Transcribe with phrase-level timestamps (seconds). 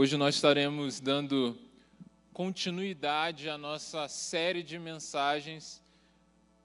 [0.00, 1.58] Hoje nós estaremos dando
[2.32, 5.82] continuidade à nossa série de mensagens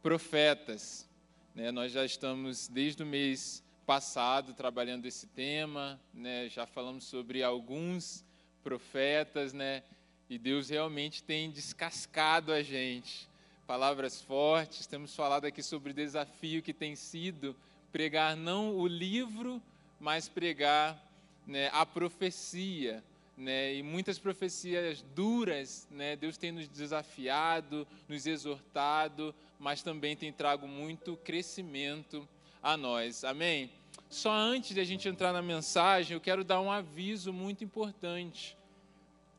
[0.03, 1.09] profetas.
[1.55, 1.71] Né?
[1.71, 6.47] Nós já estamos desde o mês passado trabalhando esse tema, né?
[6.47, 8.23] já falamos sobre alguns
[8.63, 9.81] profetas, né?
[10.29, 13.27] e Deus realmente tem descascado a gente.
[13.65, 17.55] Palavras fortes, temos falado aqui sobre o desafio que tem sido
[17.91, 19.59] pregar não o livro,
[19.99, 21.03] mas pregar
[21.47, 23.03] né, a profecia.
[23.35, 30.31] Né, e muitas profecias duras, né, Deus tem nos desafiado, nos exortado, mas também tem
[30.31, 32.29] trago muito crescimento
[32.61, 33.23] a nós.
[33.23, 33.71] Amém?
[34.07, 38.55] Só antes de a gente entrar na mensagem, eu quero dar um aviso muito importante.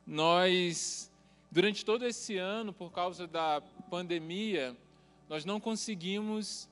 [0.04, 1.08] Nós,
[1.50, 4.76] durante todo esse ano, por causa da pandemia,
[5.28, 6.68] nós não conseguimos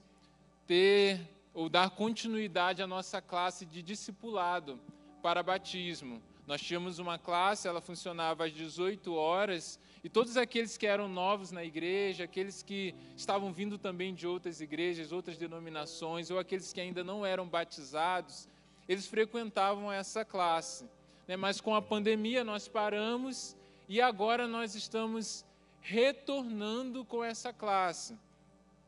[0.67, 1.21] ter
[1.55, 4.81] ou dar continuidade à nossa classe de discipulado
[5.23, 6.21] para batismo.
[6.47, 11.53] Nós tínhamos uma classe, ela funcionava às 18 horas, e todos aqueles que eram novos
[11.53, 16.81] na igreja, aqueles que estavam vindo também de outras igrejas, outras denominações, ou aqueles que
[16.81, 18.49] ainda não eram batizados,
[18.89, 20.89] eles frequentavam essa classe.
[21.29, 21.37] Né?
[21.37, 23.57] Mas com a pandemia nós paramos
[23.89, 25.45] e agora nós estamos
[25.81, 28.19] retornando com essa classe.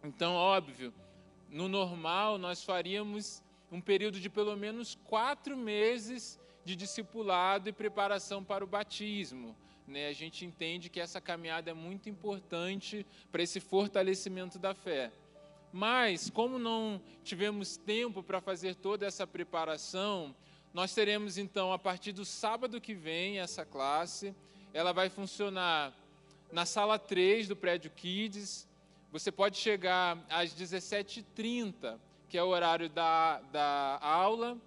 [0.03, 0.93] Então, óbvio,
[1.49, 8.43] no normal, nós faríamos um período de pelo menos quatro meses de discipulado e preparação
[8.43, 9.57] para o batismo.
[9.87, 10.09] Né?
[10.09, 15.13] A gente entende que essa caminhada é muito importante para esse fortalecimento da fé.
[15.73, 20.35] Mas, como não tivemos tempo para fazer toda essa preparação,
[20.73, 24.35] nós teremos então, a partir do sábado que vem, essa classe.
[24.73, 25.93] Ela vai funcionar
[26.51, 28.69] na sala 3 do prédio Kids,
[29.11, 31.99] você pode chegar às 17h30,
[32.29, 34.59] que é o horário da, da aula,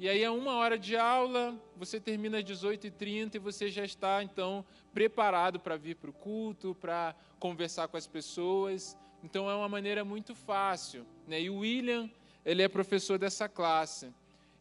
[0.00, 4.22] e aí é uma hora de aula, você termina às 18h30 e você já está,
[4.22, 8.96] então, preparado para vir para o culto, para conversar com as pessoas.
[9.22, 11.04] Então, é uma maneira muito fácil.
[11.28, 11.42] Né?
[11.42, 12.10] E o William,
[12.46, 14.10] ele é professor dessa classe.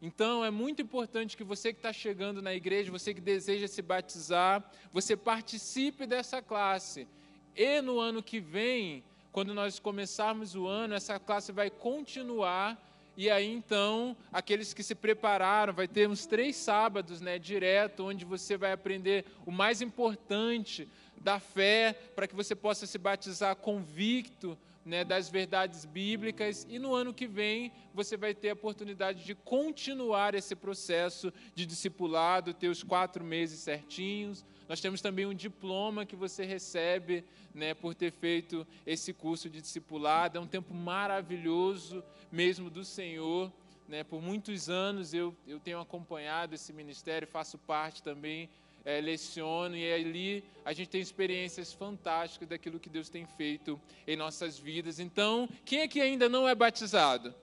[0.02, 3.82] Então, é muito importante que você que está chegando na igreja, você que deseja se
[3.82, 7.08] batizar, você participe dessa classe.
[7.56, 12.78] E no ano que vem, quando nós começarmos o ano, essa classe vai continuar.
[13.20, 18.24] E aí então, aqueles que se prepararam, vai ter uns três sábados, né, direto, onde
[18.24, 20.88] você vai aprender o mais importante
[21.20, 26.66] da fé, para que você possa se batizar convicto né, das verdades bíblicas.
[26.70, 31.66] E no ano que vem, você vai ter a oportunidade de continuar esse processo de
[31.66, 37.26] discipulado, ter os quatro meses certinhos nós temos também um diploma que você recebe
[37.56, 40.38] né, por ter feito esse curso de discipulado.
[40.38, 43.52] É um tempo maravilhoso mesmo do Senhor.
[43.88, 44.04] Né?
[44.04, 48.48] Por muitos anos eu, eu tenho acompanhado esse ministério, faço parte também,
[48.86, 54.16] é, leciono, e ali a gente tem experiências fantásticas daquilo que Deus tem feito em
[54.16, 55.00] nossas vidas.
[55.00, 57.34] Então, quem é que ainda não é batizado?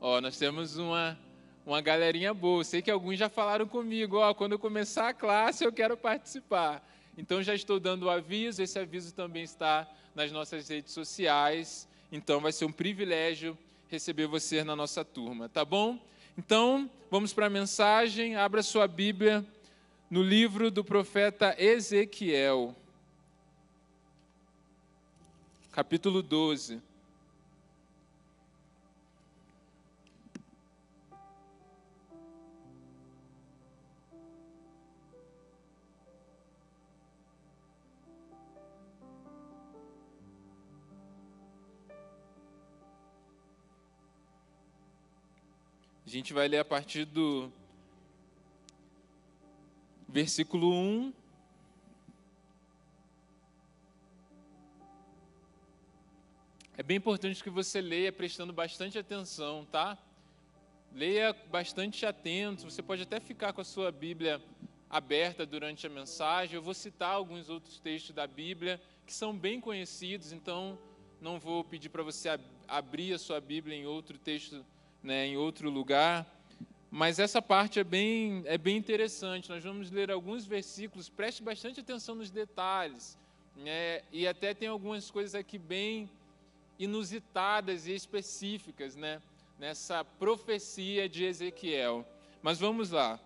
[0.00, 1.18] Ó, nós temos uma
[1.64, 2.64] uma galerinha boa.
[2.64, 6.86] Sei que alguns já falaram comigo, ó, quando eu começar a classe eu quero participar.
[7.16, 11.88] Então já estou dando o aviso, esse aviso também está nas nossas redes sociais.
[12.10, 13.56] Então vai ser um privilégio
[13.88, 15.98] receber você na nossa turma, tá bom?
[16.36, 18.36] Então, vamos para a mensagem.
[18.36, 19.44] Abra sua Bíblia
[20.10, 22.74] no livro do profeta Ezequiel,
[25.70, 26.80] capítulo 12.
[46.04, 47.50] A gente vai ler a partir do
[50.08, 51.12] versículo 1.
[56.76, 59.96] É bem importante que você leia prestando bastante atenção, tá?
[60.92, 62.64] Leia bastante atento.
[62.64, 64.42] Você pode até ficar com a sua Bíblia
[64.90, 66.56] aberta durante a mensagem.
[66.56, 70.76] Eu vou citar alguns outros textos da Bíblia que são bem conhecidos, então
[71.20, 72.28] não vou pedir para você
[72.66, 74.66] abrir a sua Bíblia em outro texto
[75.02, 76.26] né, em outro lugar.
[76.90, 79.48] Mas essa parte é bem, é bem interessante.
[79.48, 83.18] Nós vamos ler alguns versículos, preste bastante atenção nos detalhes.
[83.56, 86.08] Né, e até tem algumas coisas aqui bem
[86.78, 89.20] inusitadas e específicas né,
[89.58, 92.06] nessa profecia de Ezequiel.
[92.42, 93.20] Mas vamos lá.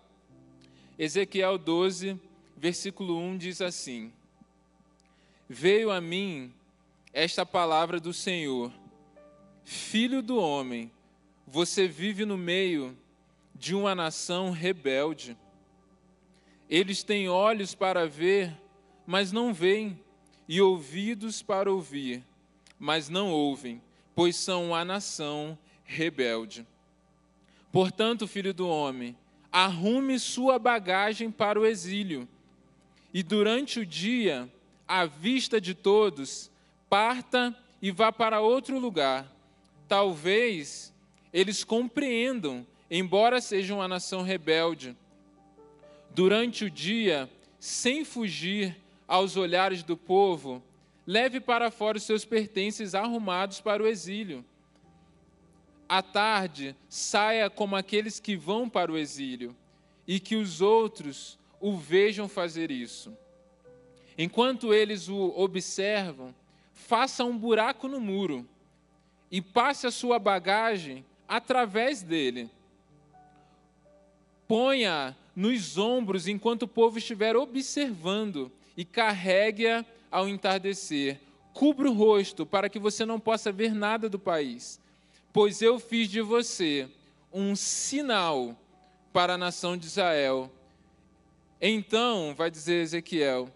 [0.97, 2.19] Ezequiel 12,
[2.55, 4.11] versículo 1 diz assim:
[5.47, 6.53] Veio a mim
[7.13, 8.71] esta palavra do Senhor,
[9.63, 10.91] filho do homem
[11.49, 12.95] você vive no meio
[13.55, 15.37] de uma nação rebelde.
[16.69, 18.53] Eles têm olhos para ver,
[19.05, 19.97] mas não veem,
[20.45, 22.21] e ouvidos para ouvir,
[22.77, 23.81] mas não ouvem,
[24.13, 26.67] pois são a nação rebelde.
[27.71, 29.17] Portanto, filho do homem,
[29.49, 32.27] arrume sua bagagem para o exílio,
[33.13, 34.51] e durante o dia,
[34.85, 36.51] à vista de todos,
[36.89, 39.33] parta e vá para outro lugar.
[39.87, 40.93] Talvez
[41.33, 44.95] eles compreendam, embora sejam uma nação rebelde.
[46.11, 47.29] Durante o dia,
[47.59, 48.75] sem fugir
[49.07, 50.63] aos olhares do povo,
[51.05, 54.43] leve para fora os seus pertences arrumados para o exílio.
[55.87, 59.55] À tarde, saia como aqueles que vão para o exílio,
[60.07, 63.15] e que os outros o vejam fazer isso.
[64.17, 66.33] Enquanto eles o observam,
[66.73, 68.47] faça um buraco no muro
[69.29, 72.49] e passe a sua bagagem através dele.
[74.47, 81.19] Ponha nos ombros enquanto o povo estiver observando e carregue-a ao entardecer.
[81.53, 84.79] Cubra o rosto para que você não possa ver nada do país,
[85.33, 86.87] pois eu fiz de você
[87.33, 88.55] um sinal
[89.11, 90.51] para a nação de Israel.
[91.59, 93.49] Então, vai dizer Ezequiel,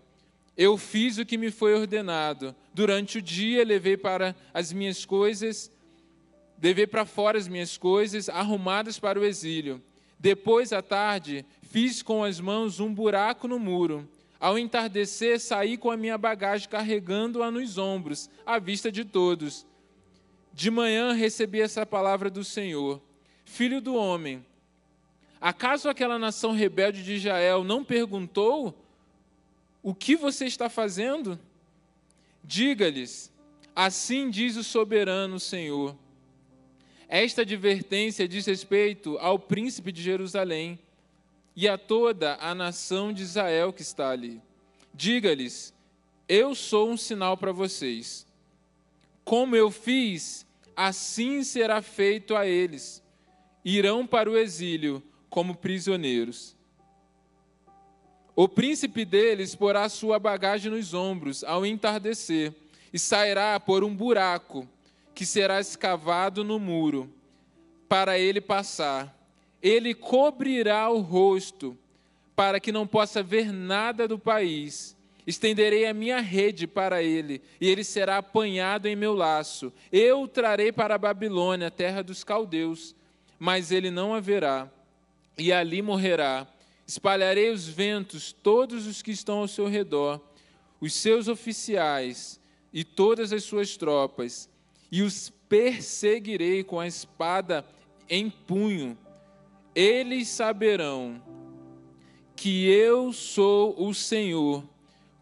[0.58, 2.56] eu fiz o que me foi ordenado.
[2.74, 5.71] Durante o dia levei para as minhas coisas,
[6.62, 9.82] levei para fora as minhas coisas arrumadas para o exílio.
[10.20, 14.08] Depois à tarde, fiz com as mãos um buraco no muro.
[14.40, 19.66] Ao entardecer, saí com a minha bagagem carregando-a nos ombros, à vista de todos.
[20.54, 23.02] De manhã recebi essa palavra do Senhor:
[23.46, 24.46] Filho do homem,
[25.40, 28.78] acaso aquela nação rebelde de Israel não perguntou
[29.82, 31.40] o que você está fazendo?
[32.44, 33.32] Diga-lhes:
[33.76, 35.96] Assim diz o soberano Senhor.
[37.14, 40.80] Esta advertência diz respeito ao príncipe de Jerusalém
[41.54, 44.42] e a toda a nação de Israel que está ali.
[44.94, 45.74] Diga-lhes:
[46.26, 48.26] Eu sou um sinal para vocês.
[49.26, 53.04] Como eu fiz, assim será feito a eles.
[53.66, 56.56] Irão para o exílio como prisioneiros.
[58.34, 62.54] O príncipe deles porá sua bagagem nos ombros ao entardecer
[62.94, 64.66] e sairá por um buraco
[65.14, 67.12] que será escavado no muro
[67.88, 69.18] para ele passar.
[69.62, 71.78] Ele cobrirá o rosto
[72.36, 74.98] para que não possa ver nada do país.
[75.28, 79.72] Estenderei a minha rede para ele, e ele será apanhado em meu laço.
[79.92, 82.96] Eu o trarei para a Babilônia, terra dos caldeus,
[83.38, 84.68] mas ele não haverá,
[85.38, 86.48] e ali morrerá
[86.92, 90.20] Espalharei os ventos, todos os que estão ao seu redor,
[90.82, 92.38] os seus oficiais
[92.74, 94.50] e todas as suas tropas,
[94.92, 97.66] e os perseguirei com a espada
[98.10, 98.98] em punho.
[99.74, 101.22] Eles saberão
[102.36, 104.68] que eu sou o Senhor,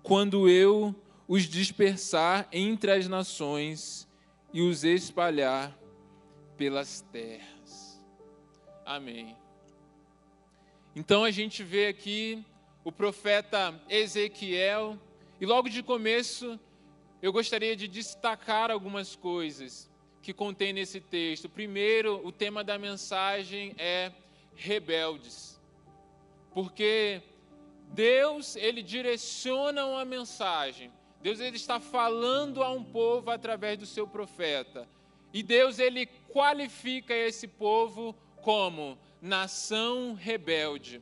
[0.02, 0.96] quando eu
[1.28, 4.08] os dispersar entre as nações
[4.52, 5.78] e os espalhar
[6.58, 8.02] pelas terras.
[8.86, 9.36] Amém.
[10.96, 12.44] Então a gente vê aqui
[12.84, 14.98] o profeta Ezequiel,
[15.40, 16.60] e logo de começo
[17.22, 19.90] eu gostaria de destacar algumas coisas
[20.22, 21.50] que contém nesse texto.
[21.50, 24.12] Primeiro, o tema da mensagem é
[24.56, 25.60] rebeldes.
[26.54, 27.22] Porque
[27.90, 30.92] Deus, ele direciona uma mensagem.
[31.22, 34.88] Deus ele está falando a um povo através do seu profeta.
[35.34, 41.02] E Deus ele qualifica esse povo como nação rebelde.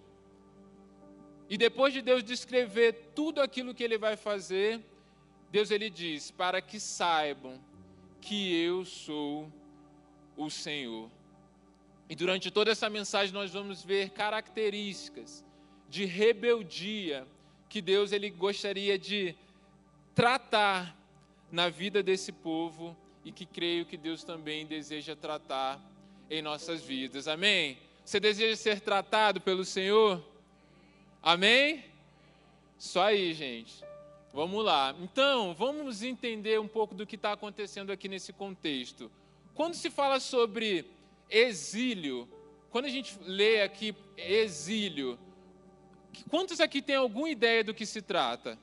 [1.50, 4.84] E depois de Deus descrever tudo aquilo que ele vai fazer,
[5.52, 7.60] Deus ele diz: "Para que saibam
[8.22, 9.52] que eu sou
[10.36, 11.10] o Senhor".
[12.10, 15.44] E durante toda essa mensagem nós vamos ver características
[15.90, 17.28] de rebeldia
[17.70, 19.36] que Deus ele gostaria de
[20.16, 20.98] tratar
[21.52, 25.82] na vida desse povo e que creio que Deus também deseja tratar
[26.30, 27.28] em nossas vidas.
[27.28, 27.78] Amém?
[28.04, 30.24] Você deseja ser tratado pelo Senhor?
[31.22, 31.84] Amém?
[32.78, 33.84] Só aí, gente.
[34.38, 34.96] Vamos lá.
[35.02, 39.12] Então, vamos entender um pouco do que está acontecendo aqui nesse contexto.
[39.56, 40.86] Quando se fala sobre
[41.28, 42.30] exílio,
[42.70, 45.18] quando a gente lê aqui exílio,
[46.30, 48.60] quantos aqui têm alguma ideia do que se trata?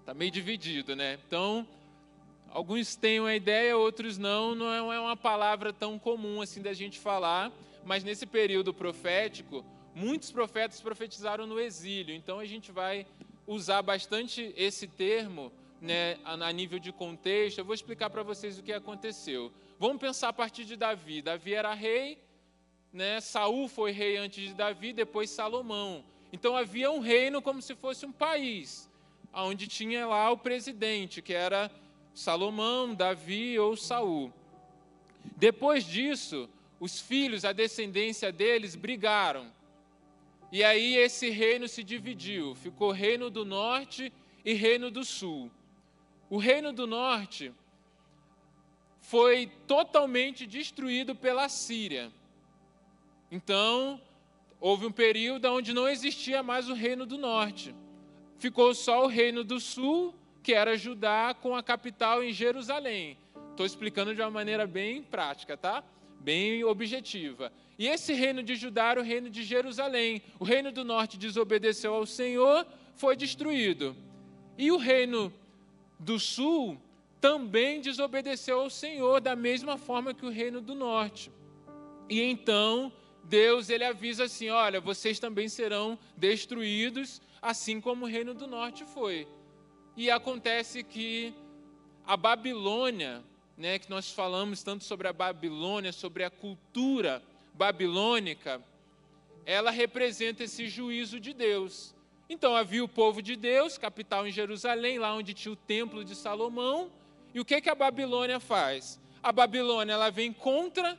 [0.00, 1.18] Está meio dividido, né?
[1.26, 1.66] Então,
[2.50, 4.54] Alguns têm uma ideia, outros não.
[4.54, 7.50] Não é uma palavra tão comum assim da gente falar,
[7.86, 9.64] mas nesse período profético,
[9.98, 12.14] muitos profetas profetizaram no exílio.
[12.14, 13.04] Então a gente vai
[13.46, 17.58] usar bastante esse termo né, a nível de contexto.
[17.58, 19.52] Eu vou explicar para vocês o que aconteceu.
[19.78, 21.20] Vamos pensar a partir de Davi.
[21.20, 22.18] Davi era rei,
[22.92, 23.20] né?
[23.20, 26.04] Saul foi rei antes de Davi, depois Salomão.
[26.32, 28.88] Então havia um reino como se fosse um país,
[29.32, 31.70] onde tinha lá o presidente, que era
[32.14, 34.32] Salomão, Davi ou Saul.
[35.36, 39.57] Depois disso, os filhos, a descendência deles brigaram.
[40.50, 44.12] E aí esse reino se dividiu, ficou reino do norte
[44.44, 45.50] e reino do sul.
[46.30, 47.52] O reino do norte
[49.00, 52.10] foi totalmente destruído pela Síria.
[53.30, 54.00] Então,
[54.60, 57.74] houve um período onde não existia mais o reino do norte.
[58.38, 63.18] Ficou só o reino do sul, que era Judá, com a capital em Jerusalém.
[63.50, 65.82] Estou explicando de uma maneira bem prática, tá?
[66.20, 67.52] Bem objetiva.
[67.78, 70.22] E esse reino de Judá era o reino de Jerusalém.
[70.38, 73.96] O reino do norte desobedeceu ao Senhor, foi destruído.
[74.56, 75.32] E o reino
[75.98, 76.78] do sul
[77.20, 81.30] também desobedeceu ao Senhor, da mesma forma que o reino do norte.
[82.08, 82.92] E então
[83.24, 88.84] Deus ele avisa assim: olha, vocês também serão destruídos, assim como o reino do norte
[88.84, 89.28] foi.
[89.96, 91.34] E acontece que
[92.06, 93.22] a Babilônia,
[93.58, 97.20] né, que nós falamos tanto sobre a Babilônia, sobre a cultura
[97.52, 98.62] babilônica,
[99.44, 101.92] ela representa esse juízo de Deus.
[102.30, 106.14] Então havia o povo de Deus, capital em Jerusalém, lá onde tinha o templo de
[106.14, 106.88] Salomão.
[107.34, 109.00] E o que que a Babilônia faz?
[109.20, 110.96] A Babilônia ela vem contra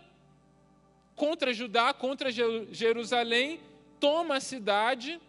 [1.16, 3.60] contra Judá, contra Jerusalém,
[4.00, 5.20] toma a cidade,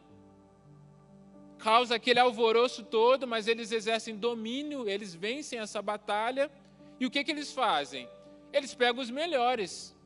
[1.59, 6.49] causa aquele alvoroço todo, mas eles exercem domínio, eles vencem essa batalha.
[7.01, 8.09] E o que que eles fazem?
[8.53, 9.97] Eles pegam os melhores.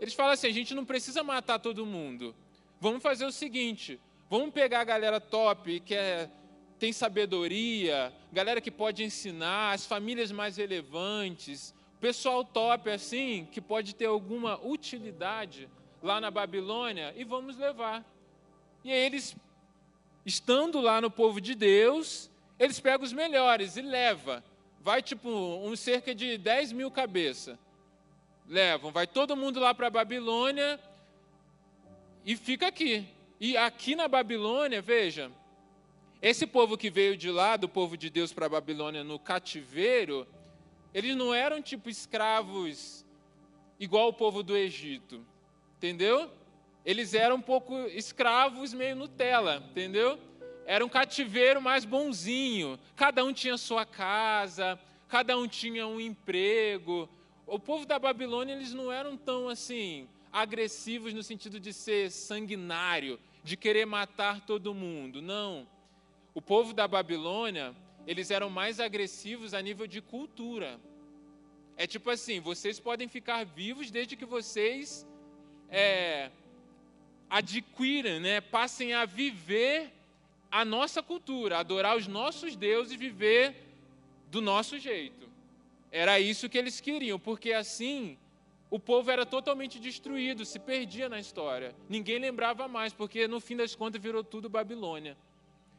[0.00, 2.34] Eles falam assim: a gente não precisa matar todo mundo.
[2.80, 6.28] Vamos fazer o seguinte: Vamos pegar a galera top, que é,
[6.80, 13.94] tem sabedoria, galera que pode ensinar, as famílias mais relevantes, pessoal top assim, que pode
[13.94, 15.68] ter alguma utilidade
[16.02, 18.04] lá na Babilônia, e vamos levar.
[18.82, 19.36] E aí eles,
[20.24, 24.42] estando lá no povo de Deus, eles pegam os melhores e leva.
[24.86, 27.58] Vai tipo um cerca de 10 mil cabeças.
[28.46, 30.78] Levam, vai todo mundo lá para a Babilônia
[32.24, 33.04] e fica aqui.
[33.40, 35.28] E aqui na Babilônia, veja,
[36.22, 40.24] esse povo que veio de lá, do povo de Deus para a Babilônia no cativeiro,
[40.94, 43.04] eles não eram tipo escravos
[43.80, 45.26] igual o povo do Egito,
[45.78, 46.30] entendeu?
[46.84, 50.16] Eles eram um pouco escravos meio Nutella, entendeu?
[50.66, 52.76] Era um cativeiro mais bonzinho.
[52.96, 57.08] Cada um tinha sua casa, cada um tinha um emprego.
[57.46, 63.18] O povo da Babilônia, eles não eram tão assim, agressivos no sentido de ser sanguinário,
[63.44, 65.22] de querer matar todo mundo.
[65.22, 65.68] Não.
[66.34, 67.72] O povo da Babilônia,
[68.04, 70.80] eles eram mais agressivos a nível de cultura.
[71.76, 75.06] É tipo assim: vocês podem ficar vivos desde que vocês
[75.70, 76.28] é,
[77.30, 79.92] adquiram, né, passem a viver
[80.50, 83.54] a nossa cultura, adorar os nossos deuses e viver
[84.30, 85.28] do nosso jeito.
[85.90, 88.18] Era isso que eles queriam, porque assim
[88.70, 91.74] o povo era totalmente destruído, se perdia na história.
[91.88, 95.16] Ninguém lembrava mais, porque no fim das contas virou tudo Babilônia.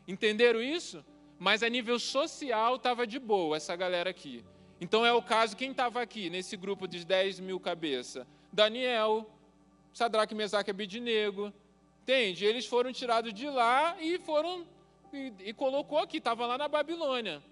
[0.08, 1.04] Entenderam isso?
[1.38, 4.44] Mas a nível social estava de boa essa galera aqui.
[4.80, 8.26] Então é o caso, quem estava aqui nesse grupo de 10 mil cabeça?
[8.54, 9.30] Daniel,
[9.94, 11.54] Sadraque, Mesaque e Abidinego.
[12.08, 12.46] Entende?
[12.46, 14.66] Eles foram tirados de lá e foram
[15.12, 17.44] e, e colocou aqui, estava lá na Babilônia.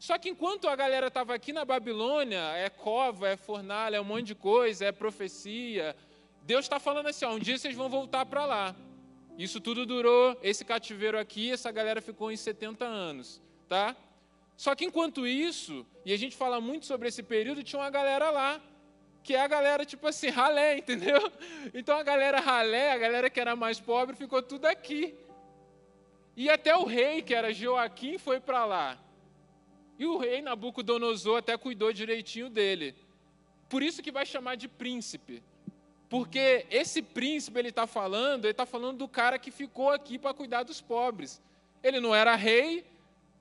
[0.00, 4.04] Só que enquanto a galera estava aqui na Babilônia, é cova, é fornalha, é um
[4.04, 5.94] monte de coisa, é profecia.
[6.42, 8.74] Deus está falando assim: ó, um dia vocês vão voltar para lá.
[9.38, 13.94] Isso tudo durou, esse cativeiro aqui, essa galera ficou em 70 anos, tá?
[14.56, 18.28] Só que enquanto isso, e a gente fala muito sobre esse período, tinha uma galera
[18.28, 18.60] lá,
[19.22, 21.20] que é a galera tipo assim, ralé, entendeu?
[21.74, 25.14] Então a galera ralé, a galera que era mais pobre, ficou tudo aqui.
[26.36, 28.98] E até o rei, que era Joaquim, foi para lá.
[29.98, 32.94] E o rei Nabucodonosor até cuidou direitinho dele.
[33.68, 35.42] Por isso que vai chamar de príncipe.
[36.08, 40.32] Porque esse príncipe ele está falando, ele está falando do cara que ficou aqui para
[40.32, 41.42] cuidar dos pobres.
[41.82, 42.84] Ele não era rei,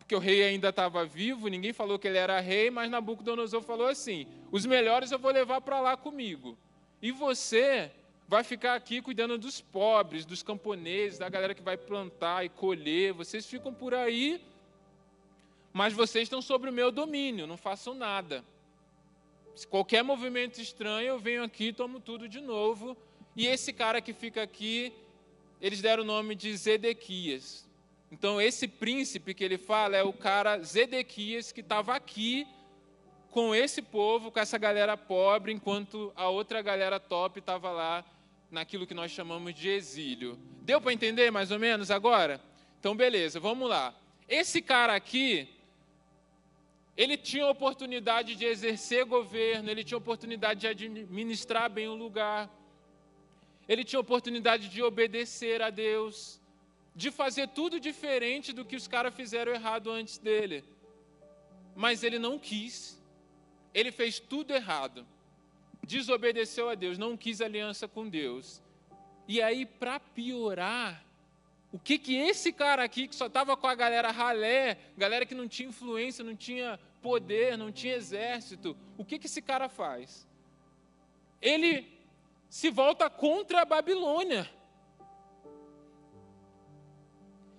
[0.07, 3.87] porque o rei ainda estava vivo, ninguém falou que ele era rei, mas Nabucodonosor falou
[3.87, 6.57] assim: os melhores eu vou levar para lá comigo.
[7.01, 7.91] E você
[8.27, 13.13] vai ficar aqui cuidando dos pobres, dos camponeses, da galera que vai plantar e colher.
[13.13, 14.41] Vocês ficam por aí
[15.77, 18.43] mas vocês estão sobre o meu domínio, não façam nada.
[19.55, 22.97] Se qualquer movimento estranho, eu venho aqui, tomo tudo de novo.
[23.35, 24.91] E esse cara que fica aqui,
[25.61, 27.66] eles deram o nome de Zedequias.
[28.11, 32.47] Então, esse príncipe que ele fala é o cara Zedequias que estava aqui
[33.29, 38.05] com esse povo, com essa galera pobre, enquanto a outra galera top estava lá
[38.49, 40.39] naquilo que nós chamamos de exílio.
[40.61, 42.41] Deu para entender mais ou menos agora?
[42.79, 43.93] Então, beleza, vamos lá.
[44.27, 45.49] Esse cara aqui,
[46.95, 52.49] ele tinha oportunidade de exercer governo, ele tinha oportunidade de administrar bem o lugar,
[53.67, 56.36] ele tinha oportunidade de obedecer a Deus,
[56.97, 60.63] de fazer tudo diferente do que os caras fizeram errado antes dele.
[61.75, 62.99] Mas ele não quis,
[63.71, 65.05] ele fez tudo errado,
[65.83, 68.63] desobedeceu a Deus, não quis aliança com Deus.
[69.27, 71.05] E aí, para piorar,
[71.71, 75.35] o que que esse cara aqui, que só estava com a galera ralé, galera que
[75.35, 80.27] não tinha influência, não tinha poder, não tinha exército, o que que esse cara faz?
[81.39, 81.87] Ele
[82.49, 84.49] se volta contra a Babilônia.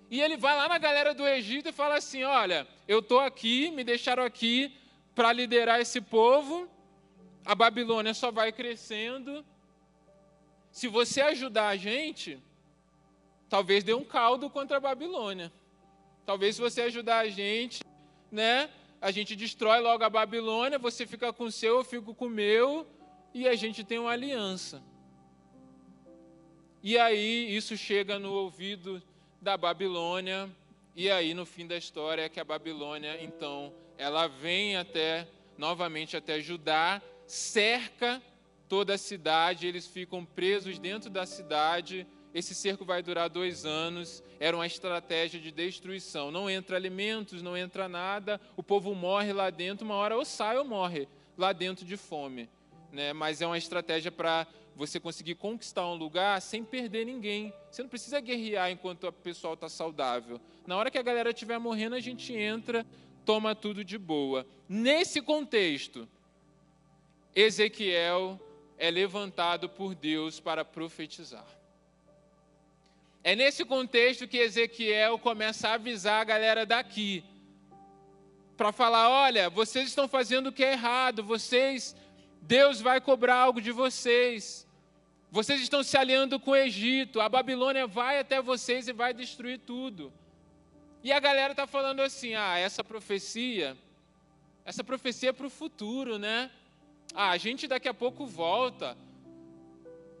[0.09, 3.69] E ele vai lá na galera do Egito e fala assim: Olha, eu estou aqui,
[3.71, 4.75] me deixaram aqui
[5.13, 6.67] para liderar esse povo,
[7.45, 9.45] a Babilônia só vai crescendo.
[10.71, 12.39] Se você ajudar a gente,
[13.49, 15.51] talvez dê um caldo contra a Babilônia.
[16.25, 17.81] Talvez se você ajudar a gente,
[18.31, 18.69] né,
[19.01, 22.29] a gente destrói logo a Babilônia, você fica com o seu, eu fico com o
[22.29, 22.87] meu,
[23.33, 24.81] e a gente tem uma aliança.
[26.81, 29.01] E aí isso chega no ouvido
[29.41, 30.49] da Babilônia,
[30.95, 35.27] e aí no fim da história é que a Babilônia, então, ela vem até
[35.57, 38.21] novamente até Judá, cerca
[38.67, 44.23] toda a cidade, eles ficam presos dentro da cidade esse cerco vai durar dois anos.
[44.39, 46.29] Era uma estratégia de destruição.
[46.29, 48.39] Não entra alimentos, não entra nada.
[48.55, 49.85] O povo morre lá dentro.
[49.85, 52.49] Uma hora ou sai ou morre lá dentro de fome.
[52.91, 53.13] Né?
[53.13, 54.45] Mas é uma estratégia para
[54.79, 57.53] você conseguir conquistar um lugar sem perder ninguém.
[57.69, 60.39] Você não precisa guerrear enquanto o pessoal está saudável.
[60.65, 62.85] Na hora que a galera estiver morrendo, a gente entra,
[63.25, 64.47] toma tudo de boa.
[64.69, 66.07] Nesse contexto,
[67.35, 68.39] Ezequiel
[68.77, 71.45] é levantado por Deus para profetizar.
[73.21, 77.21] É nesse contexto que Ezequiel começa a avisar a galera daqui,
[78.55, 81.93] para falar: olha, vocês estão fazendo o que é errado, vocês,
[82.41, 84.65] Deus vai cobrar algo de vocês,
[85.31, 89.59] vocês estão se aliando com o Egito, a Babilônia vai até vocês e vai destruir
[89.59, 90.11] tudo.
[91.03, 93.77] E a galera está falando assim: ah, essa profecia,
[94.65, 96.49] essa profecia é para o futuro, né?
[97.13, 98.97] Ah, a gente daqui a pouco volta.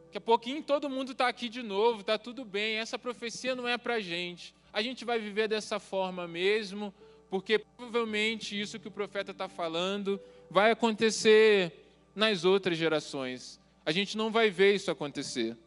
[0.05, 2.77] Daqui a pouquinho todo mundo está aqui de novo, está tudo bem.
[2.77, 4.55] Essa profecia não é para a gente.
[4.71, 6.93] A gente vai viver dessa forma mesmo,
[7.29, 10.19] porque provavelmente isso que o profeta está falando
[10.49, 11.73] vai acontecer
[12.15, 13.58] nas outras gerações.
[13.89, 15.57] A gente não vai ver isso acontecer.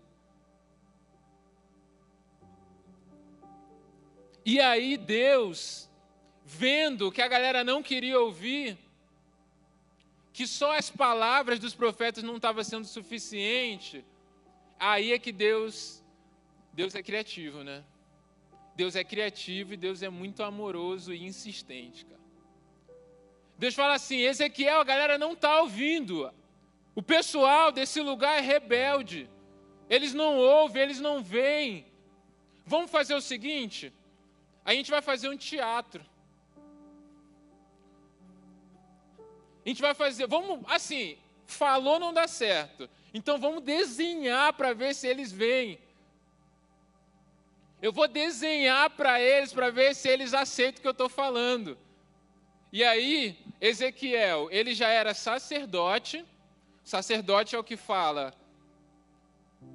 [4.45, 5.91] E aí Deus,
[6.45, 8.79] vendo que a galera não queria ouvir,
[10.33, 14.05] que só as palavras dos profetas não estavam sendo suficiente,
[14.79, 16.01] aí é que Deus,
[16.73, 17.83] Deus é criativo, né?
[18.77, 22.23] Deus é criativo e Deus é muito amoroso e insistente, cara.
[23.59, 26.33] Deus fala assim: Ezequiel, a galera não está ouvindo.
[26.95, 29.29] O pessoal desse lugar é rebelde.
[29.89, 31.87] Eles não ouvem, eles não veem.
[32.67, 33.93] Vamos fazer o seguinte:
[34.65, 36.05] a gente vai fazer um teatro.
[39.65, 42.91] A gente vai fazer, vamos, assim, falou não dá certo.
[43.15, 45.79] Então vamos desenhar para ver se eles vêm.
[47.81, 51.79] Eu vou desenhar para eles para ver se eles aceitam o que eu estou falando.
[52.73, 56.25] E aí, Ezequiel, ele já era sacerdote.
[56.93, 58.35] Sacerdote é o que fala,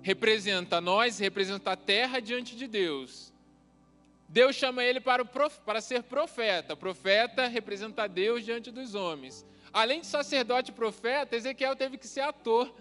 [0.04, 3.34] representa nós, representa a terra diante de Deus.
[4.30, 6.76] Deus chama ele para, prof, para ser profeta.
[6.76, 9.44] Profeta representa Deus diante dos homens.
[9.74, 12.72] Além de sacerdote e profeta, Ezequiel teve que ser ator.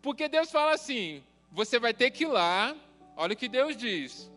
[0.00, 2.74] Porque Deus fala assim: você vai ter que ir lá,
[3.14, 4.30] olha o que Deus diz.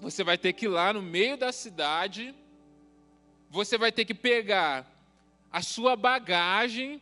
[0.00, 2.34] Você vai ter que ir lá no meio da cidade,
[3.50, 4.89] você vai ter que pegar
[5.52, 7.00] a sua bagagem,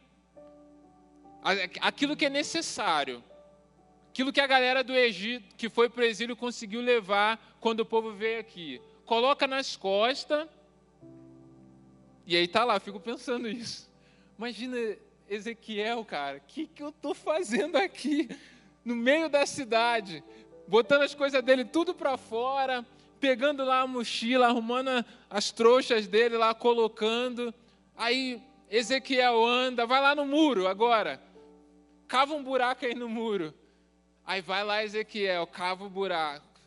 [1.81, 3.23] aquilo que é necessário,
[4.11, 7.87] aquilo que a galera do Egito, que foi para o exílio, conseguiu levar quando o
[7.87, 8.81] povo veio aqui.
[9.05, 10.49] Coloca nas costas,
[12.27, 13.91] e aí tá lá, fico pensando isso.
[14.37, 14.77] Imagina
[15.29, 18.29] Ezequiel, cara, o que, que eu estou fazendo aqui,
[18.85, 20.23] no meio da cidade,
[20.67, 22.85] botando as coisas dele tudo para fora,
[23.21, 27.55] pegando lá a mochila, arrumando as trouxas dele lá, colocando.
[27.99, 31.21] Aí Ezequiel anda, vai lá no muro agora,
[32.07, 33.53] cava um buraco aí no muro.
[34.25, 36.61] Aí vai lá Ezequiel, cava o buraco,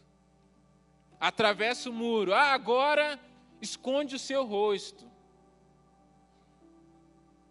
[1.19, 2.33] atravessa o muro.
[2.33, 3.17] Ah, agora
[3.61, 5.09] esconde o seu rosto.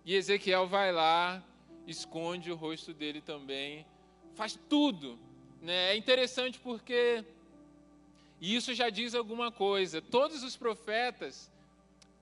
[0.04, 1.42] E Ezequiel vai lá
[1.86, 3.86] esconde o rosto dele também,
[4.34, 5.18] faz tudo.
[5.60, 5.92] Né?
[5.92, 7.24] É interessante porque
[8.40, 10.00] isso já diz alguma coisa.
[10.00, 11.50] Todos os profetas,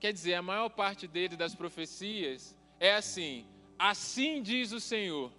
[0.01, 3.47] quer dizer, a maior parte dele das profecias é assim:
[3.79, 5.33] assim diz o Senhor.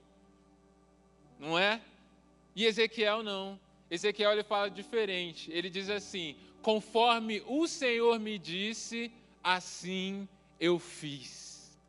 [1.40, 1.82] Não é?
[2.56, 3.60] E Ezequiel não.
[3.90, 5.52] Ezequiel ele fala diferente.
[5.52, 9.12] Ele diz assim: conforme o Senhor me disse,
[9.44, 10.28] assim
[10.60, 11.80] eu fiz.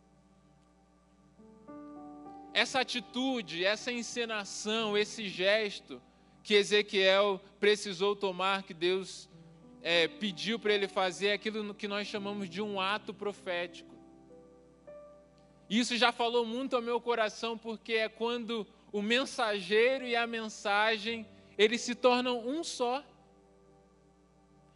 [2.52, 6.00] Essa atitude, essa encenação, esse gesto
[6.42, 9.28] que Ezequiel precisou tomar, que Deus
[9.82, 13.94] é, pediu para ele fazer, aquilo que nós chamamos de um ato profético.
[15.68, 21.26] Isso já falou muito ao meu coração, porque é quando o mensageiro e a mensagem,
[21.56, 23.04] eles se tornam um só.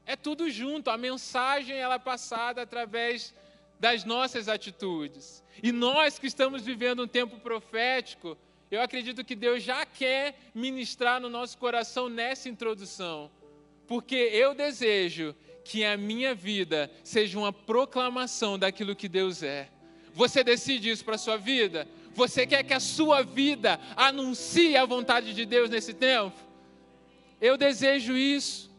[0.07, 3.35] É tudo junto, a mensagem ela é passada através
[3.81, 5.43] das nossas atitudes.
[5.63, 8.39] E nós que estamos vivendo um tempo profético,
[8.71, 13.31] eu acredito que Deus já quer ministrar no nosso coração nessa introdução.
[13.87, 19.69] Porque eu desejo que a minha vida seja uma proclamação daquilo que Deus é.
[20.13, 21.89] Você decide isso para a sua vida?
[22.13, 26.37] Você quer que a sua vida anuncie a vontade de Deus nesse tempo?
[27.41, 28.71] Eu desejo isso.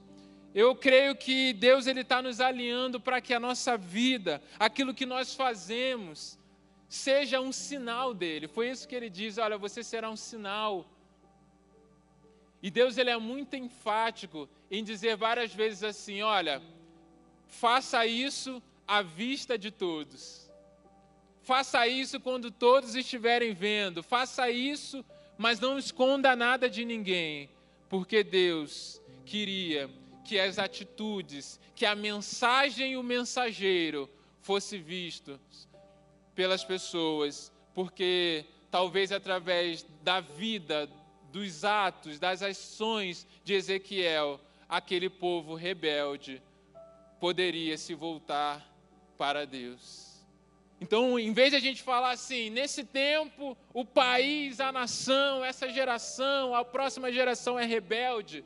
[0.53, 5.05] Eu creio que Deus ele está nos alinhando para que a nossa vida, aquilo que
[5.05, 6.39] nós fazemos,
[6.87, 8.47] seja um sinal dele.
[8.47, 10.89] Foi isso que ele diz: olha, você será um sinal.
[12.65, 16.59] E Deus ele é muito enfático em dizer várias vezes assim: olha,
[17.47, 20.49] faça isso à vista de todos.
[21.43, 24.01] Faça isso quando todos estiverem vendo.
[24.01, 25.05] Faça isso,
[25.37, 27.51] mas não esconda nada de ninguém,
[27.87, 29.87] porque Deus queria
[30.23, 34.09] que as atitudes, que a mensagem e o mensageiro
[34.41, 35.39] fosse visto
[36.33, 40.89] pelas pessoas, porque talvez através da vida,
[41.35, 46.41] dos atos, das ações de Ezequiel, aquele povo rebelde
[47.19, 48.65] poderia se voltar
[49.17, 50.23] para Deus.
[50.79, 55.67] Então, em vez de a gente falar assim, nesse tempo, o país, a nação, essa
[55.67, 58.45] geração, a próxima geração é rebelde,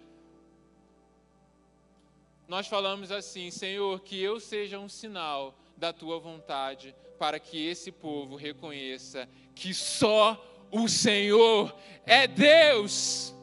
[2.47, 7.91] nós falamos assim: Senhor, que eu seja um sinal da tua vontade, para que esse
[7.91, 13.33] povo reconheça que só o Senhor é Deus.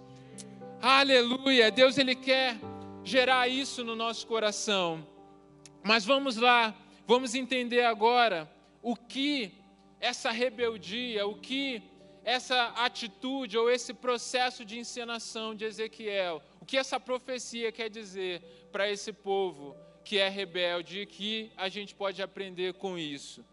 [0.80, 1.70] Aleluia!
[1.70, 2.58] Deus, Ele quer
[3.04, 5.06] gerar isso no nosso coração.
[5.82, 6.74] Mas vamos lá,
[7.06, 8.50] vamos entender agora
[8.82, 9.52] o que
[10.00, 11.82] essa rebeldia, o que
[12.24, 18.42] essa atitude ou esse processo de encenação de Ezequiel, o que essa profecia quer dizer
[18.72, 23.44] para esse povo que é rebelde e que a gente pode aprender com isso.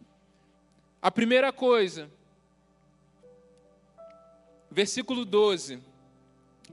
[1.02, 2.10] A primeira coisa,
[4.74, 5.80] versículo 12.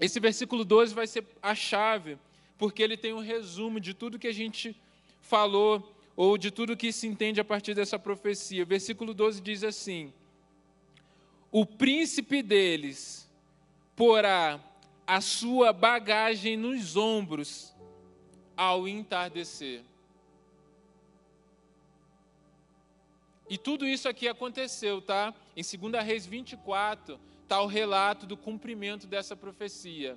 [0.01, 2.19] Esse versículo 12 vai ser a chave,
[2.59, 4.75] porque ele tem um resumo de tudo que a gente
[5.21, 8.65] falou ou de tudo que se entende a partir dessa profecia.
[8.65, 10.13] Versículo 12 diz assim:
[11.53, 13.29] O príncipe deles
[13.95, 14.59] porá
[15.07, 17.75] a sua bagagem nos ombros
[18.57, 19.83] ao entardecer.
[23.49, 25.35] E tudo isso aqui aconteceu, tá?
[25.57, 27.19] Em 2 Reis 24
[27.51, 30.17] está o relato do cumprimento dessa profecia.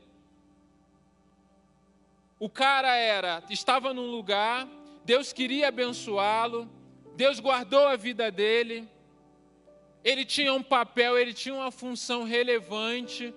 [2.40, 4.70] O cara era, estava num lugar
[5.04, 6.70] Deus queria abençoá-lo,
[7.16, 8.88] Deus guardou a vida dele,
[10.04, 13.34] ele tinha um papel, ele tinha uma função relevante,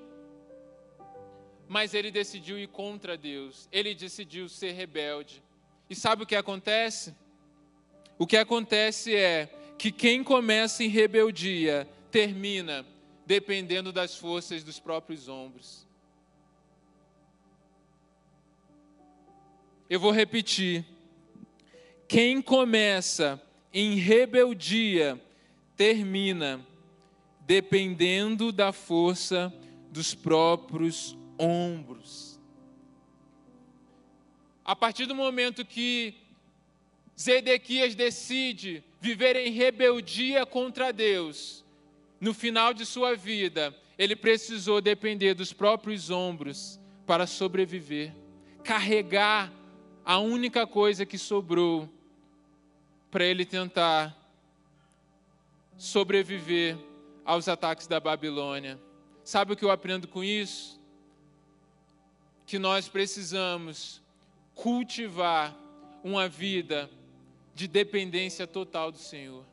[1.66, 5.42] mas ele decidiu ir contra Deus, ele decidiu ser rebelde.
[5.88, 7.16] E sabe o que acontece?
[8.18, 12.84] O que acontece é que quem começa em rebeldia termina
[13.26, 15.84] dependendo das forças dos próprios ombros.
[19.90, 20.84] Eu vou repetir.
[22.08, 23.42] Quem começa
[23.74, 25.20] em rebeldia
[25.76, 26.64] termina
[27.40, 29.52] dependendo da força
[29.90, 32.40] dos próprios ombros.
[34.64, 36.14] A partir do momento que
[37.18, 41.64] Zedequias decide viver em rebeldia contra Deus,
[42.20, 48.14] no final de sua vida, ele precisou depender dos próprios ombros para sobreviver,
[48.64, 49.52] carregar
[50.04, 51.88] a única coisa que sobrou
[53.10, 54.16] para ele tentar
[55.76, 56.76] sobreviver
[57.24, 58.78] aos ataques da Babilônia.
[59.24, 60.80] Sabe o que eu aprendo com isso?
[62.46, 64.02] Que nós precisamos
[64.54, 65.56] cultivar
[66.02, 66.88] uma vida
[67.54, 69.44] de dependência total do Senhor.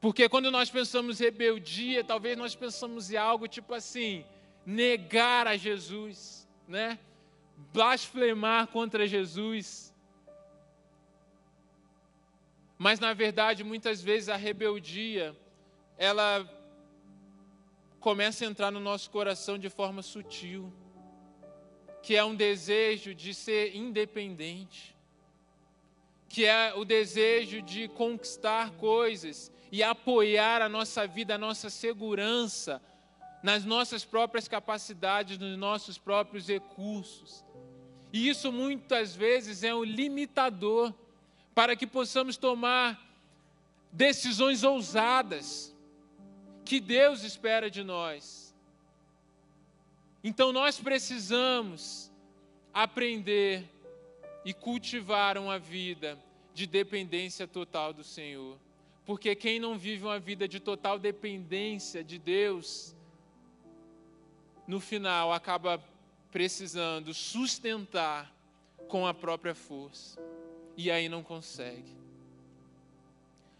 [0.00, 4.24] Porque quando nós pensamos rebeldia, talvez nós pensamos em algo tipo assim,
[4.64, 6.98] negar a Jesus, né?
[7.72, 9.92] Blasfemar contra Jesus.
[12.78, 15.36] Mas na verdade, muitas vezes a rebeldia,
[15.98, 16.48] ela
[18.00, 20.72] começa a entrar no nosso coração de forma sutil,
[22.02, 24.96] que é um desejo de ser independente,
[26.26, 32.82] que é o desejo de conquistar coisas e apoiar a nossa vida, a nossa segurança
[33.42, 37.44] nas nossas próprias capacidades, nos nossos próprios recursos.
[38.12, 40.92] E isso muitas vezes é um limitador
[41.54, 43.00] para que possamos tomar
[43.92, 45.74] decisões ousadas
[46.64, 48.54] que Deus espera de nós.
[50.22, 52.10] Então nós precisamos
[52.72, 53.64] aprender
[54.44, 56.18] e cultivar uma vida
[56.54, 58.58] de dependência total do Senhor.
[59.10, 62.94] Porque quem não vive uma vida de total dependência de Deus,
[64.68, 65.82] no final acaba
[66.30, 68.32] precisando sustentar
[68.86, 70.22] com a própria força.
[70.76, 71.92] E aí não consegue.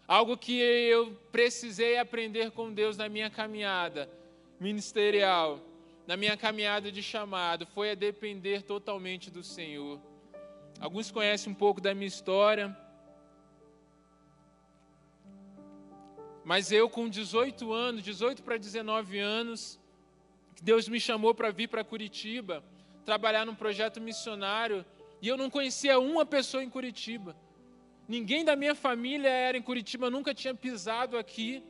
[0.07, 4.09] Algo que eu precisei aprender com Deus na minha caminhada
[4.57, 5.59] ministerial,
[6.07, 9.99] na minha caminhada de chamado, foi a depender totalmente do Senhor.
[10.79, 12.73] Alguns conhecem um pouco da minha história.
[16.43, 19.79] Mas eu, com 18 anos, 18 para 19 anos,
[20.61, 22.63] Deus me chamou para vir para Curitiba,
[23.05, 24.85] trabalhar num projeto missionário,
[25.21, 27.35] e eu não conhecia uma pessoa em Curitiba.
[28.07, 31.63] Ninguém da minha família era em Curitiba, nunca tinha pisado aqui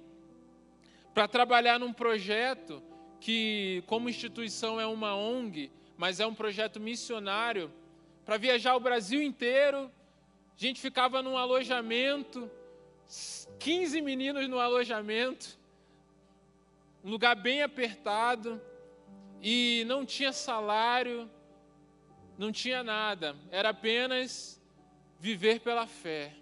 [1.13, 2.81] para trabalhar num projeto
[3.19, 7.71] que, como instituição, é uma ONG, mas é um projeto missionário,
[8.25, 9.91] para viajar o Brasil inteiro.
[10.57, 12.49] A gente ficava num alojamento,
[13.59, 15.59] 15 meninos no alojamento,
[17.03, 18.61] um lugar bem apertado,
[19.41, 21.29] e não tinha salário,
[22.37, 24.61] não tinha nada, era apenas
[25.19, 26.33] viver pela fé.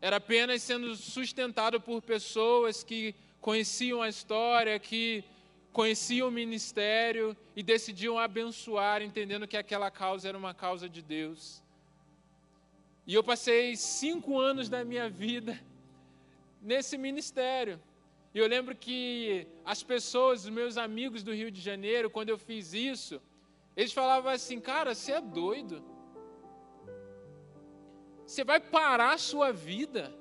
[0.00, 5.24] Era apenas sendo sustentado por pessoas que conheciam a história, que
[5.72, 11.62] conheciam o ministério e decidiam abençoar, entendendo que aquela causa era uma causa de Deus.
[13.06, 15.58] E eu passei cinco anos da minha vida
[16.66, 17.80] nesse ministério.
[18.34, 22.36] E eu lembro que as pessoas, os meus amigos do Rio de Janeiro, quando eu
[22.36, 23.22] fiz isso,
[23.76, 25.82] eles falavam assim: cara, você é doido.
[28.26, 30.12] Você vai parar a sua vida.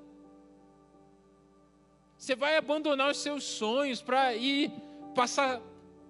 [2.18, 4.72] Você vai abandonar os seus sonhos para ir
[5.14, 5.62] passar,